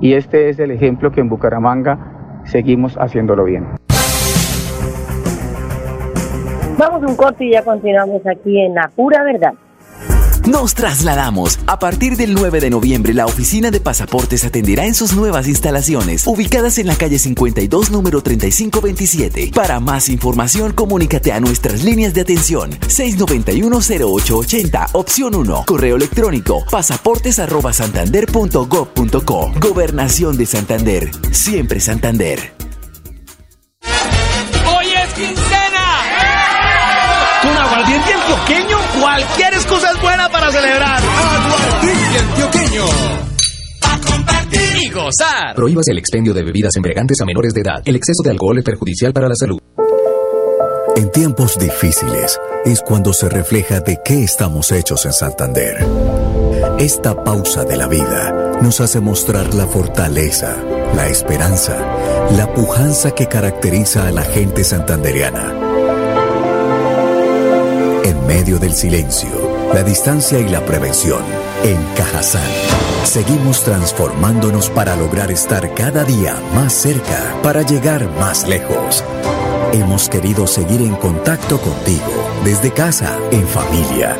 y 0.00 0.14
este 0.14 0.48
es 0.48 0.58
el 0.58 0.70
ejemplo 0.70 1.10
que 1.10 1.20
en 1.20 1.28
Bucaramanga 1.28 2.40
seguimos 2.44 2.96
haciéndolo 2.96 3.44
bien. 3.44 3.79
Vamos 6.80 7.02
a 7.02 7.06
un 7.08 7.14
corte 7.14 7.44
y 7.44 7.50
ya 7.50 7.62
continuamos 7.62 8.22
aquí 8.26 8.58
en 8.58 8.74
La 8.74 8.88
Pura 8.88 9.22
Verdad. 9.22 9.52
Nos 10.46 10.74
trasladamos. 10.74 11.58
A 11.66 11.78
partir 11.78 12.16
del 12.16 12.32
9 12.32 12.58
de 12.58 12.70
noviembre, 12.70 13.12
la 13.12 13.26
oficina 13.26 13.70
de 13.70 13.80
pasaportes 13.80 14.46
atenderá 14.46 14.86
en 14.86 14.94
sus 14.94 15.14
nuevas 15.14 15.46
instalaciones, 15.46 16.26
ubicadas 16.26 16.78
en 16.78 16.86
la 16.86 16.96
calle 16.96 17.18
52, 17.18 17.90
número 17.90 18.22
3527. 18.22 19.50
Para 19.54 19.78
más 19.78 20.08
información, 20.08 20.72
comunícate 20.72 21.32
a 21.32 21.40
nuestras 21.40 21.84
líneas 21.84 22.14
de 22.14 22.22
atención 22.22 22.70
691-0880, 22.70 24.88
opción 24.94 25.34
1, 25.34 25.64
correo 25.66 25.96
electrónico 25.96 26.64
pasaportes@santander.gov.co. 26.70 29.52
Gobernación 29.60 30.38
de 30.38 30.46
Santander, 30.46 31.10
siempre 31.30 31.78
Santander. 31.78 32.58
Aguardiente 37.80 38.12
antioqueño, 38.12 38.78
cualquier 39.00 39.54
excusa 39.54 39.90
es 39.90 40.02
buena 40.02 40.28
para 40.28 40.50
celebrar. 40.52 41.02
Aguardiente 41.02 42.18
antioqueño. 42.18 42.84
A 43.82 44.00
compartir 44.00 44.82
y 44.82 44.90
gozar. 44.90 45.54
Prohíbas 45.54 45.88
el 45.88 45.98
expendio 45.98 46.34
de 46.34 46.42
bebidas 46.42 46.76
embriagantes 46.76 47.20
a 47.20 47.24
menores 47.24 47.54
de 47.54 47.62
edad. 47.62 47.82
El 47.84 47.96
exceso 47.96 48.22
de 48.22 48.30
alcohol 48.30 48.58
es 48.58 48.64
perjudicial 48.64 49.12
para 49.12 49.28
la 49.28 49.34
salud. 49.34 49.58
En 50.96 51.10
tiempos 51.10 51.58
difíciles 51.58 52.38
es 52.64 52.82
cuando 52.82 53.12
se 53.12 53.28
refleja 53.28 53.80
de 53.80 54.00
qué 54.04 54.24
estamos 54.24 54.70
hechos 54.72 55.06
en 55.06 55.12
Santander. 55.12 55.78
Esta 56.78 57.24
pausa 57.24 57.64
de 57.64 57.76
la 57.76 57.86
vida 57.86 58.58
nos 58.60 58.80
hace 58.80 59.00
mostrar 59.00 59.54
la 59.54 59.66
fortaleza 59.66 60.56
la 60.94 61.08
esperanza, 61.08 61.76
la 62.36 62.52
pujanza 62.52 63.12
que 63.12 63.26
caracteriza 63.26 64.08
a 64.08 64.10
la 64.10 64.22
gente 64.22 64.64
santandereana. 64.64 65.59
Medio 68.30 68.60
del 68.60 68.74
silencio, 68.74 69.28
la 69.74 69.82
distancia 69.82 70.38
y 70.38 70.48
la 70.48 70.64
prevención, 70.64 71.20
en 71.64 71.76
Cajazán, 71.96 72.48
seguimos 73.02 73.64
transformándonos 73.64 74.70
para 74.70 74.94
lograr 74.94 75.32
estar 75.32 75.74
cada 75.74 76.04
día 76.04 76.36
más 76.54 76.72
cerca, 76.72 77.34
para 77.42 77.62
llegar 77.62 78.08
más 78.20 78.46
lejos. 78.46 79.02
Hemos 79.72 80.08
querido 80.08 80.46
seguir 80.46 80.80
en 80.80 80.94
contacto 80.94 81.58
contigo, 81.58 82.06
desde 82.44 82.70
casa, 82.70 83.18
en 83.32 83.44
familia. 83.48 84.16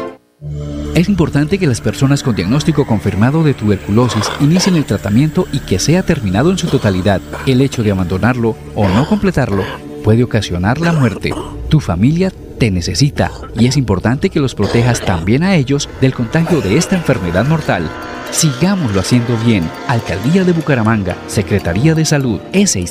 Es 0.96 1.08
importante 1.08 1.56
que 1.60 1.68
las 1.68 1.80
personas 1.80 2.24
con 2.24 2.34
diagnóstico 2.34 2.88
confirmado 2.88 3.44
de 3.44 3.54
tuberculosis 3.54 4.28
inicien 4.40 4.74
el 4.74 4.86
tratamiento 4.86 5.46
y 5.52 5.60
que 5.60 5.78
sea 5.78 6.02
terminado 6.02 6.50
en 6.50 6.58
su 6.58 6.66
totalidad. 6.66 7.20
El 7.46 7.60
hecho 7.60 7.84
de 7.84 7.92
abandonarlo 7.92 8.56
o 8.74 8.88
no 8.88 9.08
completarlo 9.08 9.62
puede 10.02 10.24
ocasionar 10.24 10.80
la 10.80 10.92
muerte. 10.92 11.32
Tu 11.68 11.78
familia 11.78 12.32
te 12.60 12.70
necesita 12.70 13.32
y 13.58 13.66
es 13.66 13.78
importante 13.78 14.28
que 14.28 14.38
los 14.38 14.54
protejas 14.54 15.00
también 15.00 15.42
a 15.42 15.56
ellos 15.56 15.88
del 16.02 16.12
contagio 16.12 16.60
de 16.60 16.76
esta 16.76 16.94
enfermedad 16.94 17.46
mortal. 17.46 17.90
Sigámoslo 18.32 19.00
haciendo 19.00 19.36
bien. 19.38 19.68
Alcaldía 19.88 20.44
de 20.44 20.52
Bucaramanga, 20.52 21.16
Secretaría 21.26 21.94
de 21.94 22.04
Salud, 22.04 22.38
ese. 22.52 22.84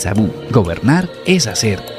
Gobernar 0.52 1.08
es 1.26 1.46
hacer. 1.46 1.99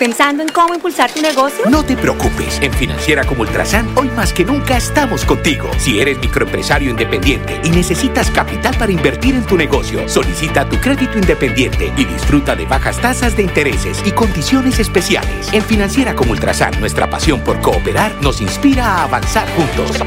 ¿Pensando 0.00 0.42
en 0.42 0.48
cómo 0.48 0.72
impulsar 0.72 1.12
tu 1.12 1.20
negocio? 1.20 1.66
No 1.68 1.84
te 1.84 1.94
preocupes. 1.94 2.58
En 2.62 2.72
Financiera 2.72 3.22
como 3.22 3.42
Ultrasan, 3.42 3.86
hoy 3.98 4.08
más 4.16 4.32
que 4.32 4.46
nunca 4.46 4.78
estamos 4.78 5.26
contigo. 5.26 5.68
Si 5.76 6.00
eres 6.00 6.18
microempresario 6.20 6.88
independiente 6.88 7.60
y 7.64 7.68
necesitas 7.68 8.30
capital 8.30 8.74
para 8.78 8.92
invertir 8.92 9.34
en 9.34 9.44
tu 9.44 9.58
negocio, 9.58 10.08
solicita 10.08 10.66
tu 10.66 10.80
crédito 10.80 11.18
independiente 11.18 11.92
y 11.98 12.06
disfruta 12.06 12.56
de 12.56 12.64
bajas 12.64 12.98
tasas 12.98 13.36
de 13.36 13.42
intereses 13.42 14.02
y 14.06 14.12
condiciones 14.12 14.78
especiales. 14.78 15.52
En 15.52 15.60
Financiera 15.62 16.16
como 16.16 16.32
Ultrasan, 16.32 16.80
nuestra 16.80 17.10
pasión 17.10 17.40
por 17.44 17.60
cooperar 17.60 18.10
nos 18.22 18.40
inspira 18.40 18.86
a 18.86 19.02
avanzar 19.02 19.46
juntos. 19.50 19.98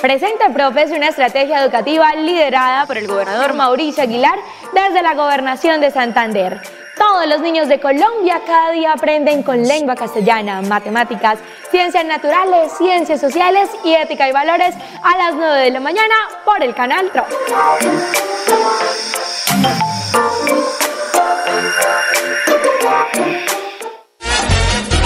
Presenta 0.00 0.52
Profes 0.54 0.92
una 0.92 1.08
estrategia 1.08 1.64
educativa 1.64 2.14
liderada 2.14 2.86
por 2.86 2.96
el 2.96 3.08
gobernador 3.08 3.54
Mauricio 3.54 4.04
Aguilar 4.04 4.38
desde 4.72 5.02
la 5.02 5.14
gobernación 5.14 5.80
de 5.80 5.90
Santander. 5.90 6.81
Todos 7.02 7.26
los 7.26 7.40
niños 7.40 7.66
de 7.66 7.80
Colombia 7.80 8.42
cada 8.46 8.70
día 8.70 8.92
aprenden 8.92 9.42
con 9.42 9.60
lengua 9.60 9.96
castellana, 9.96 10.62
matemáticas, 10.62 11.40
ciencias 11.72 12.04
naturales, 12.04 12.70
ciencias 12.78 13.20
sociales 13.20 13.68
y 13.84 13.92
ética 13.92 14.28
y 14.28 14.32
valores 14.32 14.72
a 15.02 15.18
las 15.18 15.34
9 15.34 15.62
de 15.62 15.70
la 15.72 15.80
mañana 15.80 16.14
por 16.44 16.62
el 16.62 16.72
canal 16.76 17.10
TRO. 17.10 17.24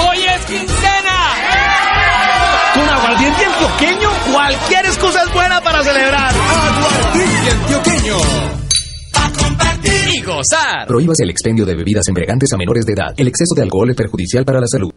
Hoy 0.06 0.26
es 0.26 0.44
quincena. 0.44 1.16
Con 2.74 2.88
aguardiente 2.90 3.44
antioqueño, 3.46 4.10
cualquier 4.34 4.84
excusa 4.84 5.22
es 5.22 5.32
buena 5.32 5.62
para 5.62 5.82
celebrar. 5.82 6.30
Aguardiente 6.30 7.50
antioqueño 7.52 8.55
gozar. 10.26 10.86
Prohíbas 10.86 11.20
el 11.20 11.30
expendio 11.30 11.64
de 11.64 11.76
bebidas 11.76 12.08
embriagantes 12.08 12.52
a 12.52 12.56
menores 12.56 12.84
de 12.84 12.92
edad. 12.92 13.14
El 13.16 13.28
exceso 13.28 13.54
de 13.54 13.62
alcohol 13.62 13.88
es 13.90 13.96
perjudicial 13.96 14.44
para 14.44 14.60
la 14.60 14.66
salud. 14.66 14.90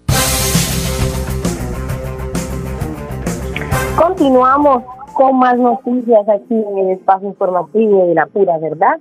Continuamos 3.95 4.83
con 5.13 5.38
más 5.38 5.57
noticias 5.57 6.27
aquí 6.27 6.55
en 6.55 6.77
el 6.79 6.89
espacio 6.98 7.29
informativo 7.29 8.07
de 8.07 8.15
la 8.15 8.25
pura 8.25 8.57
verdad. 8.57 8.98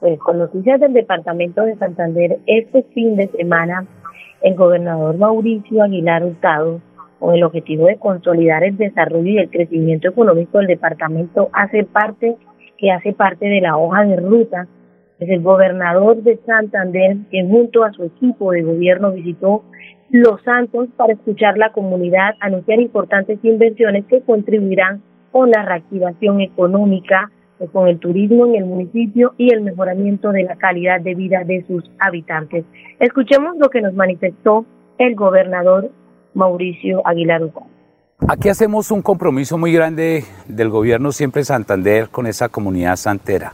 Pues 0.00 0.18
con 0.18 0.38
noticias 0.38 0.80
del 0.80 0.92
departamento 0.92 1.62
de 1.62 1.76
Santander, 1.76 2.38
este 2.46 2.82
fin 2.94 3.16
de 3.16 3.28
semana 3.28 3.86
el 4.42 4.54
gobernador 4.56 5.16
Mauricio 5.16 5.82
Aguilar 5.82 6.22
Hurtado, 6.22 6.80
con 7.18 7.34
el 7.34 7.42
objetivo 7.42 7.86
de 7.86 7.96
consolidar 7.96 8.62
el 8.62 8.76
desarrollo 8.76 9.30
y 9.30 9.38
el 9.38 9.50
crecimiento 9.50 10.08
económico 10.08 10.58
del 10.58 10.66
departamento, 10.66 11.48
hace 11.54 11.84
parte 11.84 12.36
que 12.76 12.90
hace 12.90 13.14
parte 13.14 13.46
de 13.46 13.62
la 13.62 13.78
hoja 13.78 14.04
de 14.04 14.16
ruta 14.16 14.68
es 15.24 15.30
el 15.30 15.42
gobernador 15.42 16.22
de 16.22 16.38
Santander, 16.46 17.16
que 17.30 17.44
junto 17.44 17.84
a 17.84 17.92
su 17.92 18.04
equipo 18.04 18.52
de 18.52 18.62
gobierno 18.62 19.12
visitó 19.12 19.64
Los 20.10 20.42
Santos 20.42 20.88
para 20.96 21.14
escuchar 21.14 21.58
la 21.58 21.72
comunidad, 21.72 22.34
anunciar 22.40 22.80
importantes 22.80 23.38
inversiones 23.42 24.04
que 24.06 24.20
contribuirán 24.22 25.02
con 25.32 25.50
la 25.50 25.64
reactivación 25.64 26.40
económica, 26.40 27.30
pues, 27.58 27.70
con 27.70 27.88
el 27.88 27.98
turismo 27.98 28.46
en 28.46 28.54
el 28.56 28.64
municipio 28.66 29.34
y 29.36 29.52
el 29.52 29.62
mejoramiento 29.62 30.30
de 30.30 30.44
la 30.44 30.56
calidad 30.56 31.00
de 31.00 31.14
vida 31.14 31.42
de 31.44 31.64
sus 31.66 31.82
habitantes. 31.98 32.64
Escuchemos 33.00 33.56
lo 33.58 33.68
que 33.68 33.80
nos 33.80 33.94
manifestó 33.94 34.64
el 34.98 35.14
gobernador 35.16 35.90
Mauricio 36.34 37.02
Aguilar 37.04 37.42
Ucán. 37.42 37.74
Aquí 38.28 38.48
hacemos 38.48 38.90
un 38.90 39.02
compromiso 39.02 39.58
muy 39.58 39.72
grande 39.72 40.24
del 40.46 40.70
gobierno 40.70 41.12
siempre 41.12 41.44
Santander 41.44 42.08
con 42.10 42.26
esa 42.26 42.48
comunidad 42.48 42.96
santera. 42.96 43.52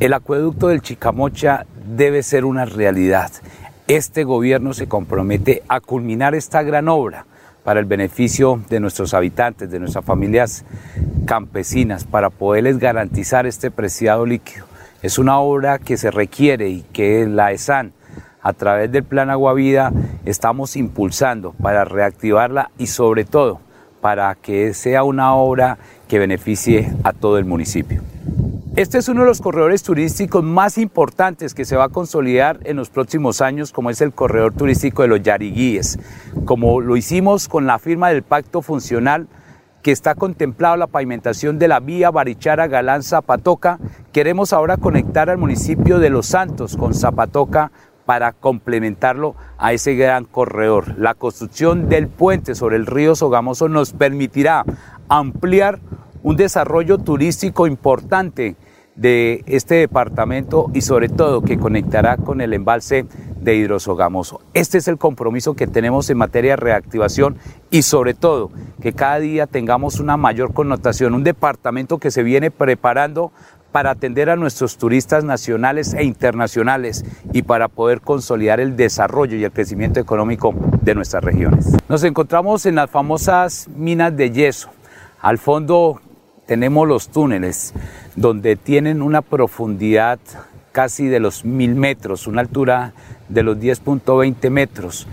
El 0.00 0.12
acueducto 0.12 0.68
del 0.68 0.82
Chicamocha 0.82 1.66
debe 1.86 2.24
ser 2.24 2.44
una 2.44 2.64
realidad. 2.64 3.30
Este 3.86 4.24
gobierno 4.24 4.74
se 4.74 4.88
compromete 4.88 5.62
a 5.68 5.80
culminar 5.80 6.34
esta 6.34 6.64
gran 6.64 6.88
obra 6.88 7.26
para 7.62 7.78
el 7.78 7.86
beneficio 7.86 8.60
de 8.68 8.80
nuestros 8.80 9.14
habitantes, 9.14 9.70
de 9.70 9.78
nuestras 9.78 10.04
familias 10.04 10.64
campesinas, 11.26 12.04
para 12.04 12.30
poderles 12.30 12.78
garantizar 12.78 13.46
este 13.46 13.70
preciado 13.70 14.26
líquido. 14.26 14.66
Es 15.00 15.16
una 15.16 15.38
obra 15.38 15.78
que 15.78 15.96
se 15.96 16.10
requiere 16.10 16.70
y 16.70 16.82
que 16.92 17.24
la 17.26 17.52
ESAN, 17.52 17.92
a 18.42 18.52
través 18.52 18.90
del 18.90 19.04
Plan 19.04 19.30
Agua 19.30 19.54
Vida, 19.54 19.92
estamos 20.24 20.76
impulsando 20.76 21.52
para 21.52 21.84
reactivarla 21.84 22.72
y 22.78 22.88
sobre 22.88 23.24
todo 23.24 23.60
para 24.00 24.34
que 24.34 24.74
sea 24.74 25.04
una 25.04 25.34
obra 25.36 25.78
que 26.08 26.18
beneficie 26.18 26.92
a 27.04 27.12
todo 27.12 27.38
el 27.38 27.44
municipio. 27.44 28.02
Este 28.76 28.98
es 28.98 29.08
uno 29.08 29.20
de 29.20 29.28
los 29.28 29.40
corredores 29.40 29.84
turísticos 29.84 30.42
más 30.42 30.78
importantes 30.78 31.54
que 31.54 31.64
se 31.64 31.76
va 31.76 31.84
a 31.84 31.88
consolidar 31.90 32.58
en 32.64 32.76
los 32.76 32.90
próximos 32.90 33.40
años, 33.40 33.70
como 33.70 33.88
es 33.88 34.00
el 34.00 34.12
corredor 34.12 34.52
turístico 34.52 35.02
de 35.02 35.08
los 35.08 35.22
Yariguíes, 35.22 36.00
como 36.44 36.80
lo 36.80 36.96
hicimos 36.96 37.46
con 37.46 37.68
la 37.68 37.78
firma 37.78 38.08
del 38.08 38.24
pacto 38.24 38.62
funcional 38.62 39.28
que 39.80 39.92
está 39.92 40.16
contemplado 40.16 40.76
la 40.76 40.88
pavimentación 40.88 41.60
de 41.60 41.68
la 41.68 41.78
vía 41.78 42.10
Barichara 42.10 42.66
Galán 42.66 43.04
Zapatoca, 43.04 43.78
queremos 44.10 44.52
ahora 44.52 44.76
conectar 44.76 45.30
al 45.30 45.38
municipio 45.38 46.00
de 46.00 46.10
Los 46.10 46.26
Santos 46.26 46.76
con 46.76 46.94
Zapatoca 46.94 47.70
para 48.06 48.32
complementarlo 48.32 49.36
a 49.56 49.72
ese 49.72 49.94
gran 49.94 50.24
corredor. 50.24 50.98
La 50.98 51.14
construcción 51.14 51.88
del 51.88 52.08
puente 52.08 52.56
sobre 52.56 52.74
el 52.74 52.86
río 52.86 53.14
Sogamoso 53.14 53.68
nos 53.68 53.92
permitirá 53.92 54.64
ampliar 55.08 55.78
un 56.24 56.36
desarrollo 56.36 56.98
turístico 56.98 57.68
importante 57.68 58.56
de 58.96 59.42
este 59.46 59.76
departamento 59.76 60.70
y 60.72 60.82
sobre 60.82 61.08
todo 61.08 61.42
que 61.42 61.58
conectará 61.58 62.16
con 62.16 62.40
el 62.40 62.52
embalse 62.52 63.06
de 63.40 63.56
Hidrosogamoso. 63.56 64.40
Este 64.54 64.78
es 64.78 64.88
el 64.88 64.98
compromiso 64.98 65.54
que 65.54 65.66
tenemos 65.66 66.08
en 66.10 66.18
materia 66.18 66.52
de 66.52 66.56
reactivación 66.56 67.36
y 67.70 67.82
sobre 67.82 68.14
todo 68.14 68.50
que 68.80 68.92
cada 68.92 69.18
día 69.18 69.46
tengamos 69.46 70.00
una 70.00 70.16
mayor 70.16 70.52
connotación, 70.54 71.14
un 71.14 71.24
departamento 71.24 71.98
que 71.98 72.10
se 72.10 72.22
viene 72.22 72.50
preparando 72.50 73.32
para 73.72 73.90
atender 73.90 74.30
a 74.30 74.36
nuestros 74.36 74.78
turistas 74.78 75.24
nacionales 75.24 75.94
e 75.94 76.04
internacionales 76.04 77.04
y 77.32 77.42
para 77.42 77.66
poder 77.66 78.00
consolidar 78.00 78.60
el 78.60 78.76
desarrollo 78.76 79.36
y 79.36 79.42
el 79.42 79.50
crecimiento 79.50 79.98
económico 79.98 80.54
de 80.82 80.94
nuestras 80.94 81.24
regiones. 81.24 81.72
Nos 81.88 82.04
encontramos 82.04 82.66
en 82.66 82.76
las 82.76 82.88
famosas 82.88 83.68
minas 83.74 84.16
de 84.16 84.30
yeso. 84.30 84.70
Al 85.20 85.38
fondo 85.38 86.00
tenemos 86.46 86.86
los 86.86 87.08
túneles 87.08 87.72
donde 88.16 88.56
tienen 88.56 89.02
una 89.02 89.22
profundidad 89.22 90.18
casi 90.72 91.06
de 91.06 91.20
los 91.20 91.44
mil 91.44 91.74
metros, 91.74 92.26
una 92.26 92.40
altura 92.40 92.92
de 93.28 93.42
los 93.42 93.58
10.20 93.58 94.50
metros, 94.50 95.06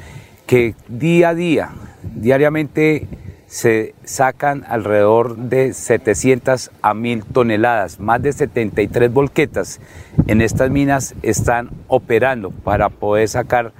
que 0.47 0.75
día 0.87 1.29
a 1.29 1.35
día, 1.35 1.69
diariamente 2.15 3.07
se 3.45 3.93
sacan 4.05 4.63
alrededor 4.67 5.35
de 5.35 5.73
700 5.73 6.71
a 6.81 6.93
1000 6.93 7.25
toneladas, 7.25 7.99
más 7.99 8.21
de 8.21 8.31
73 8.31 9.11
volquetas 9.11 9.79
en 10.27 10.41
estas 10.41 10.71
minas 10.71 11.15
están 11.21 11.69
operando 11.87 12.51
para 12.51 12.89
poder 12.89 13.27
sacar 13.27 13.73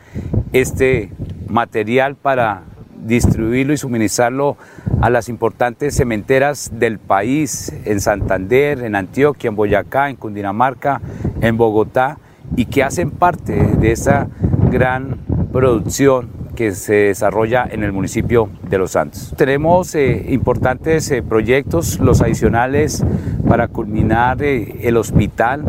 este 0.52 1.10
material 1.48 2.16
para 2.16 2.64
distribuirlo 3.06 3.74
y 3.74 3.78
suministrarlo 3.78 4.58
a 5.02 5.10
las 5.10 5.30
importantes 5.30 5.96
cementeras 5.96 6.72
del 6.74 7.00
país, 7.00 7.74
en 7.86 8.00
Santander, 8.00 8.84
en 8.84 8.96
Antioquia, 8.96 9.50
en 9.50 9.56
Boyacá, 9.56 10.10
en 10.10 10.16
Cundinamarca, 10.16 11.02
en 11.42 11.58
Bogotá, 11.58 12.20
y 12.56 12.66
que 12.66 12.84
hacen 12.84 13.10
parte 13.10 13.54
de 13.54 13.92
esa 13.92 14.28
gran 14.70 15.18
producción 15.52 16.30
que 16.56 16.74
se 16.74 16.94
desarrolla 16.94 17.68
en 17.70 17.84
el 17.84 17.92
municipio 17.92 18.50
de 18.70 18.78
Los 18.78 18.92
Santos. 18.92 19.34
Tenemos 19.38 19.96
eh, 19.96 20.26
importantes 20.30 21.10
eh, 21.10 21.24
proyectos, 21.24 22.00
los 22.00 22.22
adicionales 22.22 23.04
para 23.48 23.68
culminar 23.68 24.44
eh, 24.44 24.88
el 24.88 24.98
hospital 24.98 25.64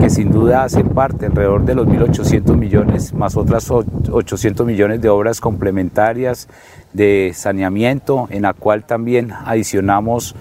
que 0.00 0.10
sin 0.10 0.30
duda 0.30 0.62
hacen 0.62 0.88
parte, 0.90 1.26
alrededor 1.26 1.64
de 1.64 1.74
los 1.74 1.88
1.800 1.88 2.56
millones, 2.56 3.12
más 3.14 3.36
otras 3.36 3.68
800 3.70 4.64
millones 4.64 5.00
de 5.02 5.08
obras 5.08 5.40
complementarias 5.40 6.48
de 6.98 7.30
saneamiento, 7.32 8.26
en 8.30 8.42
la 8.42 8.52
cual 8.52 8.84
también 8.84 9.32
adicionamos 9.32 10.34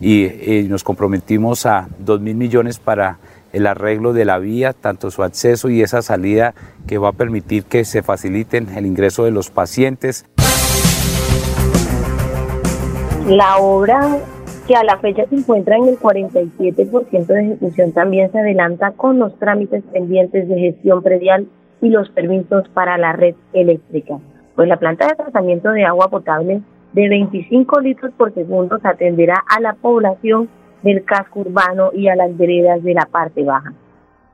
y, 0.00 0.28
nos 0.68 0.84
comprometimos 0.84 1.66
a 1.66 1.88
2.000 2.04 2.34
millones 2.34 2.78
para 2.78 3.18
el 3.52 3.66
arreglo 3.66 4.12
de 4.12 4.24
la 4.24 4.38
vía, 4.38 4.72
tanto 4.72 5.10
su 5.10 5.22
acceso 5.22 5.68
y 5.68 5.82
esa 5.82 6.02
salida 6.02 6.54
que 6.86 6.98
va 6.98 7.10
a 7.10 7.12
permitir 7.12 7.64
que 7.64 7.84
se 7.84 8.02
faciliten 8.02 8.68
el 8.76 8.86
ingreso 8.86 9.24
de 9.24 9.30
los 9.30 9.50
pacientes. 9.50 10.24
La 13.26 13.58
obra 13.58 14.18
que 14.66 14.74
a 14.76 14.84
la 14.84 14.98
fecha 14.98 15.24
se 15.28 15.34
encuentra 15.34 15.76
en 15.76 15.88
el 15.88 15.98
47% 15.98 17.26
de 17.26 17.40
ejecución 17.40 17.92
también 17.92 18.30
se 18.32 18.38
adelanta 18.38 18.92
con 18.92 19.18
los 19.18 19.38
trámites 19.38 19.82
pendientes 19.92 20.48
de 20.48 20.58
gestión 20.58 21.02
predial 21.02 21.48
y 21.82 21.88
los 21.88 22.08
permisos 22.10 22.68
para 22.70 22.98
la 22.98 23.12
red 23.12 23.34
eléctrica. 23.52 24.18
Pues 24.54 24.68
la 24.68 24.76
planta 24.76 25.08
de 25.08 25.16
tratamiento 25.16 25.70
de 25.70 25.84
agua 25.84 26.08
potable 26.08 26.62
de 26.92 27.08
25 27.08 27.80
litros 27.80 28.12
por 28.16 28.32
segundo 28.34 28.78
se 28.78 28.88
atenderá 28.88 29.42
a 29.48 29.60
la 29.60 29.74
población 29.74 30.48
del 30.82 31.04
casco 31.04 31.40
urbano 31.40 31.90
y 31.92 32.08
a 32.08 32.14
las 32.14 32.36
veredas 32.36 32.82
de 32.82 32.94
la 32.94 33.06
parte 33.10 33.42
baja. 33.42 33.72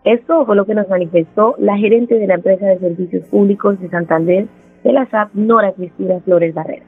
Esto 0.04 0.44
fue 0.44 0.56
lo 0.56 0.66
que 0.66 0.74
nos 0.74 0.88
manifestó 0.88 1.54
la 1.58 1.76
gerente 1.76 2.18
de 2.18 2.26
la 2.26 2.34
empresa 2.34 2.66
de 2.66 2.78
servicios 2.78 3.26
públicos 3.28 3.80
de 3.80 3.88
Santander 3.88 4.46
de 4.84 4.92
la 4.92 5.06
SAP, 5.06 5.34
Nora 5.34 5.72
Cristina 5.72 6.20
Flores 6.20 6.54
Barrera. 6.54 6.84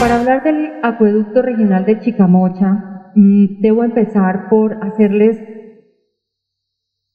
Para 0.00 0.20
hablar 0.20 0.42
del 0.44 0.70
acueducto 0.82 1.42
regional 1.42 1.84
de 1.84 1.98
Chicamocha, 2.00 3.10
mm, 3.14 3.60
debo 3.60 3.84
empezar 3.84 4.48
por 4.48 4.78
hacerles 4.82 5.40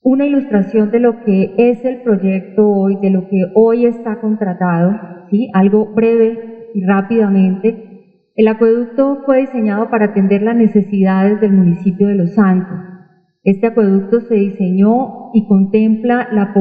una 0.04 0.26
ilustración 0.26 0.92
de 0.92 1.00
lo 1.00 1.24
que 1.24 1.56
es 1.58 1.84
el 1.86 2.02
proyecto 2.02 2.68
hoy, 2.70 2.98
de 3.02 3.10
lo 3.10 3.28
que 3.30 3.46
hoy 3.56 3.86
está 3.86 4.20
contratado, 4.20 5.00
¿sí? 5.30 5.50
algo 5.54 5.86
breve 5.94 6.70
y 6.74 6.86
rápidamente. 6.86 8.30
El 8.36 8.48
acueducto 8.48 9.22
fue 9.26 9.42
diseñado 9.42 9.90
para 9.90 10.06
atender 10.06 10.42
las 10.42 10.56
necesidades 10.56 11.40
del 11.40 11.54
municipio 11.54 12.08
de 12.08 12.16
Los 12.16 12.34
Santos. 12.34 12.80
Este 13.44 13.68
acueducto 13.68 14.22
se 14.22 14.36
diseñó 14.36 15.32
y 15.34 15.48
contempla 15.48 16.30
la 16.32 16.54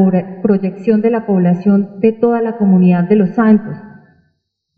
proyección 0.43 1.01
de 1.01 1.11
la 1.11 1.27
población 1.27 2.01
de 2.01 2.13
toda 2.13 2.41
la 2.41 2.57
comunidad 2.57 3.09
de 3.09 3.17
Los 3.17 3.31
Santos 3.31 3.77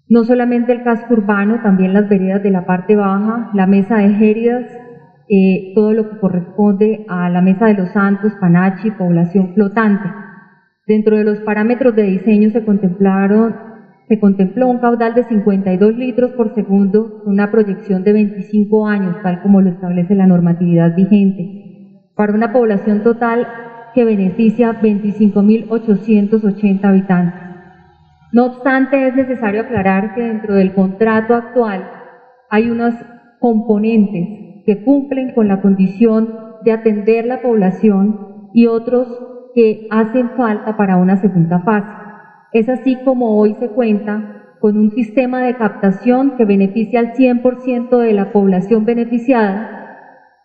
no 0.08 0.24
solamente 0.24 0.72
el 0.72 0.82
casco 0.82 1.14
urbano, 1.14 1.60
también 1.62 1.92
las 1.92 2.08
veredas 2.08 2.42
de 2.42 2.50
la 2.50 2.66
parte 2.66 2.94
baja, 2.94 3.50
la 3.54 3.66
mesa 3.66 3.96
de 3.98 4.10
Géridas, 4.10 4.66
eh, 5.28 5.72
todo 5.74 5.92
lo 5.92 6.10
que 6.10 6.18
corresponde 6.18 7.04
a 7.08 7.28
la 7.30 7.40
mesa 7.40 7.66
de 7.66 7.74
los 7.74 7.90
Santos, 7.90 8.32
Panachi, 8.40 8.90
población 8.92 9.54
flotante. 9.54 10.08
Dentro 10.86 11.16
de 11.16 11.24
los 11.24 11.38
parámetros 11.40 11.96
de 11.96 12.02
diseño 12.02 12.50
se 12.50 12.64
contemplaron 12.64 13.74
se 14.08 14.18
contempló 14.20 14.68
un 14.68 14.80
caudal 14.80 15.14
de 15.14 15.24
52 15.24 15.96
litros 15.96 16.32
por 16.32 16.54
segundo, 16.54 17.22
una 17.24 17.50
proyección 17.50 18.04
de 18.04 18.12
25 18.12 18.86
años, 18.86 19.16
tal 19.22 19.40
como 19.40 19.62
lo 19.62 19.70
establece 19.70 20.14
la 20.14 20.26
normatividad 20.26 20.94
vigente, 20.94 22.02
para 22.14 22.34
una 22.34 22.52
población 22.52 23.02
total 23.02 23.48
que 23.94 24.04
beneficia 24.04 24.78
25.880 24.78 26.84
habitantes. 26.84 27.40
No 28.32 28.44
obstante, 28.46 29.08
es 29.08 29.14
necesario 29.14 29.60
aclarar 29.62 30.14
que 30.14 30.22
dentro 30.22 30.54
del 30.54 30.74
contrato 30.74 31.34
actual 31.34 31.88
hay 32.50 32.68
unos 32.68 32.92
componentes 33.40 34.43
que 34.66 34.84
cumplen 34.84 35.34
con 35.34 35.48
la 35.48 35.60
condición 35.60 36.28
de 36.64 36.72
atender 36.72 37.26
la 37.26 37.42
población 37.42 38.50
y 38.54 38.66
otros 38.66 39.08
que 39.54 39.86
hacen 39.90 40.30
falta 40.36 40.76
para 40.76 40.96
una 40.96 41.16
segunda 41.16 41.60
fase. 41.60 41.88
Es 42.52 42.68
así 42.68 42.96
como 43.04 43.38
hoy 43.38 43.54
se 43.54 43.68
cuenta 43.68 44.56
con 44.60 44.78
un 44.78 44.90
sistema 44.92 45.42
de 45.42 45.56
captación 45.56 46.36
que 46.36 46.44
beneficia 46.44 47.00
al 47.00 47.12
100% 47.12 47.98
de 47.98 48.12
la 48.12 48.32
población 48.32 48.84
beneficiada 48.84 49.70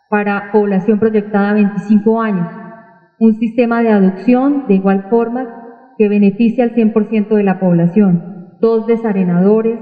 para 0.09 0.51
población 0.51 0.99
proyectada 0.99 1.51
a 1.51 1.53
25 1.53 2.21
años, 2.21 2.47
un 3.19 3.35
sistema 3.35 3.81
de 3.81 3.89
adopción 3.89 4.65
de 4.67 4.73
igual 4.73 5.05
forma 5.09 5.93
que 5.97 6.09
beneficia 6.09 6.63
al 6.63 6.73
100% 6.73 7.29
de 7.29 7.43
la 7.43 7.59
población, 7.59 8.57
dos 8.59 8.87
desarenadores, 8.87 9.79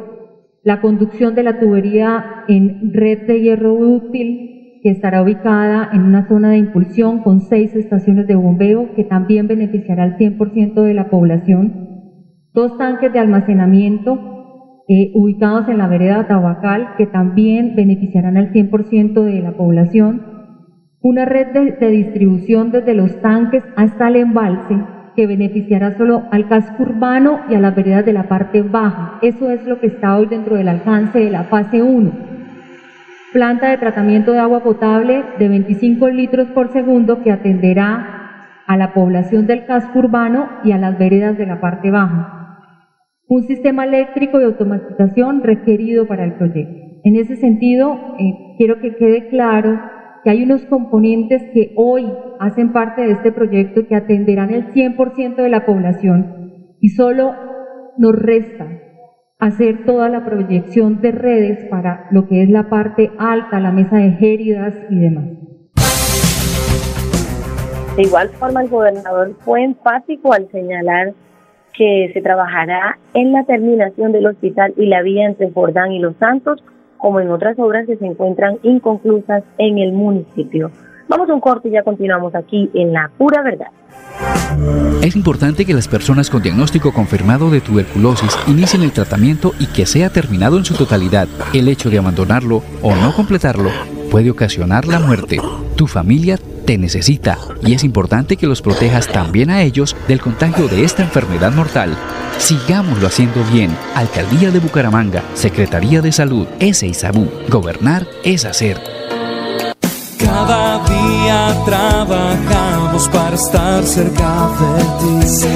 la 0.67 0.82
conducción 0.82 1.34
de 1.34 1.43
la 1.43 1.60
tubería 1.60 2.43
en 2.49 2.91
red 2.91 3.25
de 3.25 3.39
hierro 3.39 3.73
útil 3.73 4.80
que 4.84 4.89
estará 4.89 5.23
ubicada 5.23 5.88
en 5.93 6.03
una 6.03 6.27
zona 6.27 6.51
de 6.51 6.58
impulsión 6.58 7.23
con 7.23 7.39
seis 7.39 7.73
estaciones 7.73 8.27
de 8.27 8.36
bombeo 8.36 8.93
que 8.93 9.06
también 9.06 9.47
beneficiará 9.47 10.03
al 10.03 10.17
100% 10.17 10.73
de 10.84 10.93
la 10.93 11.10
población, 11.10 11.71
dos 12.53 12.77
tanques 12.77 13.13
de 13.13 13.17
almacenamiento 13.17 14.19
eh, 14.89 15.10
ubicados 15.13 15.69
en 15.69 15.77
la 15.77 15.88
vereda 15.88 16.27
Tabacal 16.27 16.95
que 16.97 17.06
también 17.06 17.73
beneficiarán 17.73 18.36
al 18.36 18.51
100% 18.51 19.23
de 19.23 19.41
la 19.41 19.56
población, 19.56 20.21
una 20.99 21.23
red 21.23 21.47
de, 21.53 21.77
de 21.80 21.91
distribución 21.91 22.71
desde 22.71 22.93
los 22.93 23.21
tanques 23.21 23.63
hasta 23.77 24.10
el 24.10 24.17
embalse 24.17 24.75
que 25.17 25.25
beneficiará 25.25 25.97
solo 25.97 26.27
al 26.30 26.47
casco 26.47 26.84
urbano 26.84 27.39
y 27.49 27.56
a 27.56 27.60
las 27.60 27.75
veredas 27.75 28.06
de 28.06 28.13
la 28.13 28.30
parte 28.30 28.62
baja. 28.62 29.17
Eso 29.23 29.49
es 29.49 29.65
lo 29.65 29.80
que 29.80 29.88
está 29.88 30.15
hoy 30.15 30.27
dentro 30.27 30.56
del 30.56 30.67
alcance 30.67 31.17
de 31.17 31.32
la 31.32 31.45
fase 31.45 31.82
1. 31.82 32.12
Planta 33.34 33.71
de 33.71 33.77
tratamiento 33.77 34.32
de 34.32 34.39
agua 34.39 34.62
potable 34.62 35.23
de 35.39 35.49
25 35.49 36.08
litros 36.10 36.49
por 36.49 36.71
segundo 36.71 37.23
que 37.23 37.32
atenderá 37.32 38.62
a 38.67 38.77
la 38.77 38.93
población 38.93 39.47
del 39.47 39.65
casco 39.65 39.97
urbano 39.97 40.49
y 40.63 40.71
a 40.71 40.77
las 40.77 40.99
veredas 40.99 41.36
de 41.36 41.47
la 41.47 41.60
parte 41.60 41.89
baja. 41.89 42.60
Un 43.27 43.41
sistema 43.41 43.86
eléctrico 43.86 44.38
de 44.38 44.45
automatización 44.45 45.41
requerido 45.41 46.06
para 46.06 46.25
el 46.25 46.34
proyecto. 46.34 46.99
En 47.03 47.15
ese 47.15 47.38
sentido, 47.38 47.97
eh, 48.19 48.56
quiero 48.60 48.80
que 48.80 48.95
quede 48.95 49.30
claro 49.30 49.80
que 50.28 50.32
hay 50.32 50.44
unos 50.44 50.66
componentes 50.66 51.42
que 51.54 51.72
hoy 51.78 52.12
hacen 52.42 52.74
parte 52.74 53.02
de 53.02 53.13
este 53.13 53.32
proyecto 53.32 53.88
que 53.88 53.96
atenderán 53.96 54.54
el 54.54 54.74
100% 54.74 55.38
de 55.38 55.48
la 55.48 55.66
población 55.66 56.76
y 56.82 56.90
solo 56.90 57.34
nos 57.98 58.13
resta 58.13 58.68
hacer 59.40 59.86
toda 59.86 60.10
la 60.10 60.26
proyección 60.26 61.00
de 61.00 61.13
redes 61.13 61.63
para 61.70 62.08
lo 62.12 62.28
que 62.28 62.44
es 62.44 62.50
la 62.50 62.68
parte 62.68 63.10
alta, 63.18 63.62
la 63.62 63.72
mesa 63.72 64.00
de 64.00 64.12
géridas 64.12 64.74
y 64.90 65.00
demás. 65.00 65.30
De 67.96 68.02
igual 68.02 68.28
forma, 68.32 68.63
el 68.63 68.68
gobernador 68.68 69.34
fue 69.46 69.63
enfático 69.63 70.34
al 70.34 70.52
señalar 70.52 71.13
que 71.74 72.12
se 72.13 72.22
trabajará 72.22 72.98
en 73.13 73.32
la 73.32 73.46
terminación 73.46 74.12
del 74.12 74.26
hospital 74.26 74.74
y 74.76 74.88
la 74.88 75.02
vía 75.04 75.26
entre 75.26 75.52
Jordán 75.52 75.94
y 75.94 76.00
Los 76.00 76.18
Santos 76.18 76.62
como 76.97 77.19
en 77.19 77.29
otras 77.29 77.57
obras 77.60 77.86
que 77.86 77.97
se 77.97 78.05
encuentran 78.05 78.57
inconclusas 78.63 79.43
en 79.57 79.77
el 79.77 79.93
municipio. 79.93 80.71
Vamos 81.07 81.29
a 81.29 81.33
un 81.33 81.39
corte 81.39 81.69
y 81.69 81.71
ya 81.71 81.83
continuamos 81.83 82.36
aquí 82.36 82.69
en 82.73 82.91
La 82.91 83.10
Pura 83.17 83.41
Verdad. 83.41 83.67
Es 85.01 85.15
importante 85.15 85.65
que 85.65 85.73
las 85.73 85.88
personas 85.88 86.29
con 86.29 86.41
diagnóstico 86.41 86.91
confirmado 86.91 87.49
de 87.49 87.62
tuberculosis 87.62 88.38
inicien 88.47 88.83
el 88.83 88.91
tratamiento 88.91 89.53
y 89.60 89.67
que 89.67 89.86
sea 89.86 90.10
terminado 90.10 90.57
en 90.57 90.65
su 90.65 90.75
totalidad. 90.75 91.27
El 91.53 91.69
hecho 91.69 91.89
de 91.89 91.99
abandonarlo 91.99 92.62
o 92.81 92.95
no 92.95 93.13
completarlo 93.15 93.69
puede 94.12 94.31
ocasionar 94.31 94.86
la 94.86 94.99
muerte. 94.99 95.38
Tu 95.75 95.88
familia 95.88 96.38
te 96.67 96.77
necesita 96.77 97.39
y 97.65 97.73
es 97.73 97.86
importante 97.86 98.36
que 98.36 98.45
los 98.45 98.62
protejas 98.62 99.08
también 99.08 99.49
a 99.49 99.62
ellos 99.62 99.95
del 100.10 100.19
contagio 100.19 100.67
de 100.67 100.84
esta 100.84 101.01
enfermedad 101.01 101.53
mortal. 101.53 101.97
Sigámoslo 102.39 103.08
haciendo 103.08 103.41
bien. 103.45 103.75
Alcaldía 103.95 104.51
de 104.51 104.60
Bucaramanga, 104.60 105.23
Secretaría 105.34 106.01
de 106.01 106.12
Salud, 106.12 106.45
ese 106.60 106.88
Isabú. 106.88 107.32
Gobernar 107.47 108.06
es 108.25 108.43
hacer. 108.43 108.82
Cada 110.19 110.84
día 110.86 111.56
trabajamos 111.65 113.08
para 113.08 113.36
estar 113.36 113.84
cerca 113.86 114.49
de 114.60 114.84
ti. 114.99 115.47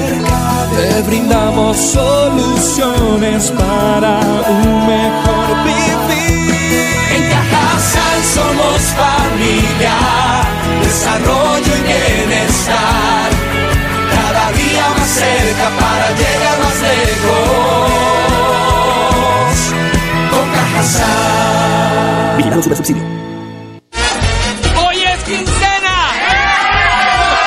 Te 0.74 1.02
brindamos 1.02 1.76
soluciones 1.76 3.50
para 3.50 4.18
un 4.48 4.86
mejor 4.86 5.64
vivir. 5.64 6.56
En 7.14 7.22
Cajasal 7.30 8.22
somos 8.32 8.80
familia 8.96 10.61
desarrollo 10.92 11.72
y 11.78 11.82
bienestar. 11.88 13.30
Cada 14.14 14.52
día 14.52 14.84
más 14.98 15.08
cerca 15.08 15.66
para 15.80 16.06
llegar 16.20 16.56
más 16.62 16.76
lejos. 16.82 17.32
Con 20.30 20.46
Cajasal. 20.52 22.36
Vigilado 22.36 22.62
super 22.62 22.76
subsidio. 22.76 23.02
¡Hoy 24.84 24.96
es 25.02 25.20
quincena! 25.24 25.96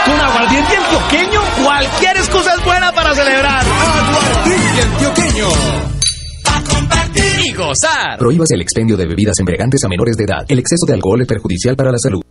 Con 0.06 0.20
aguardiente 0.20 0.78
antioqueño, 0.78 1.42
cualquier 1.64 2.18
excusa 2.18 2.52
es 2.58 2.66
buena 2.66 2.92
para 2.94 3.14
celebrar. 3.14 3.64
Aguardiente 3.64 4.82
antioqueño. 4.82 5.48
A 6.52 6.62
compartir 6.68 7.46
y 7.46 7.54
gozar. 7.54 8.18
Prohíbas 8.18 8.50
el 8.52 8.62
expendio 8.62 8.98
de 8.98 9.06
bebidas 9.06 9.38
embriagantes 9.38 9.84
a 9.84 9.88
menores 9.88 10.18
de 10.18 10.24
edad. 10.24 10.44
El 10.48 10.58
exceso 10.58 10.88
de 10.88 10.94
alcohol 10.94 11.22
es 11.22 11.28
perjudicial 11.28 11.76
para 11.76 11.92
la 11.92 12.00
salud. 12.00 12.25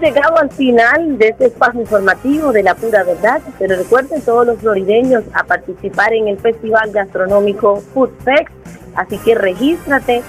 Llegado 0.00 0.38
al 0.38 0.50
final 0.50 1.18
de 1.18 1.28
este 1.28 1.46
espacio 1.46 1.80
informativo 1.80 2.52
de 2.52 2.62
la 2.62 2.74
pura 2.74 3.04
verdad, 3.04 3.40
pero 3.58 3.76
recuerden 3.76 4.22
todos 4.22 4.46
los 4.46 4.58
florideños 4.58 5.24
a 5.34 5.44
participar 5.44 6.14
en 6.14 6.28
el 6.28 6.38
Festival 6.38 6.90
Gastronómico 6.90 7.82
Food 7.92 8.08
Fest, 8.24 8.48
así 8.94 9.18
que 9.18 9.34
regístrate 9.34 10.22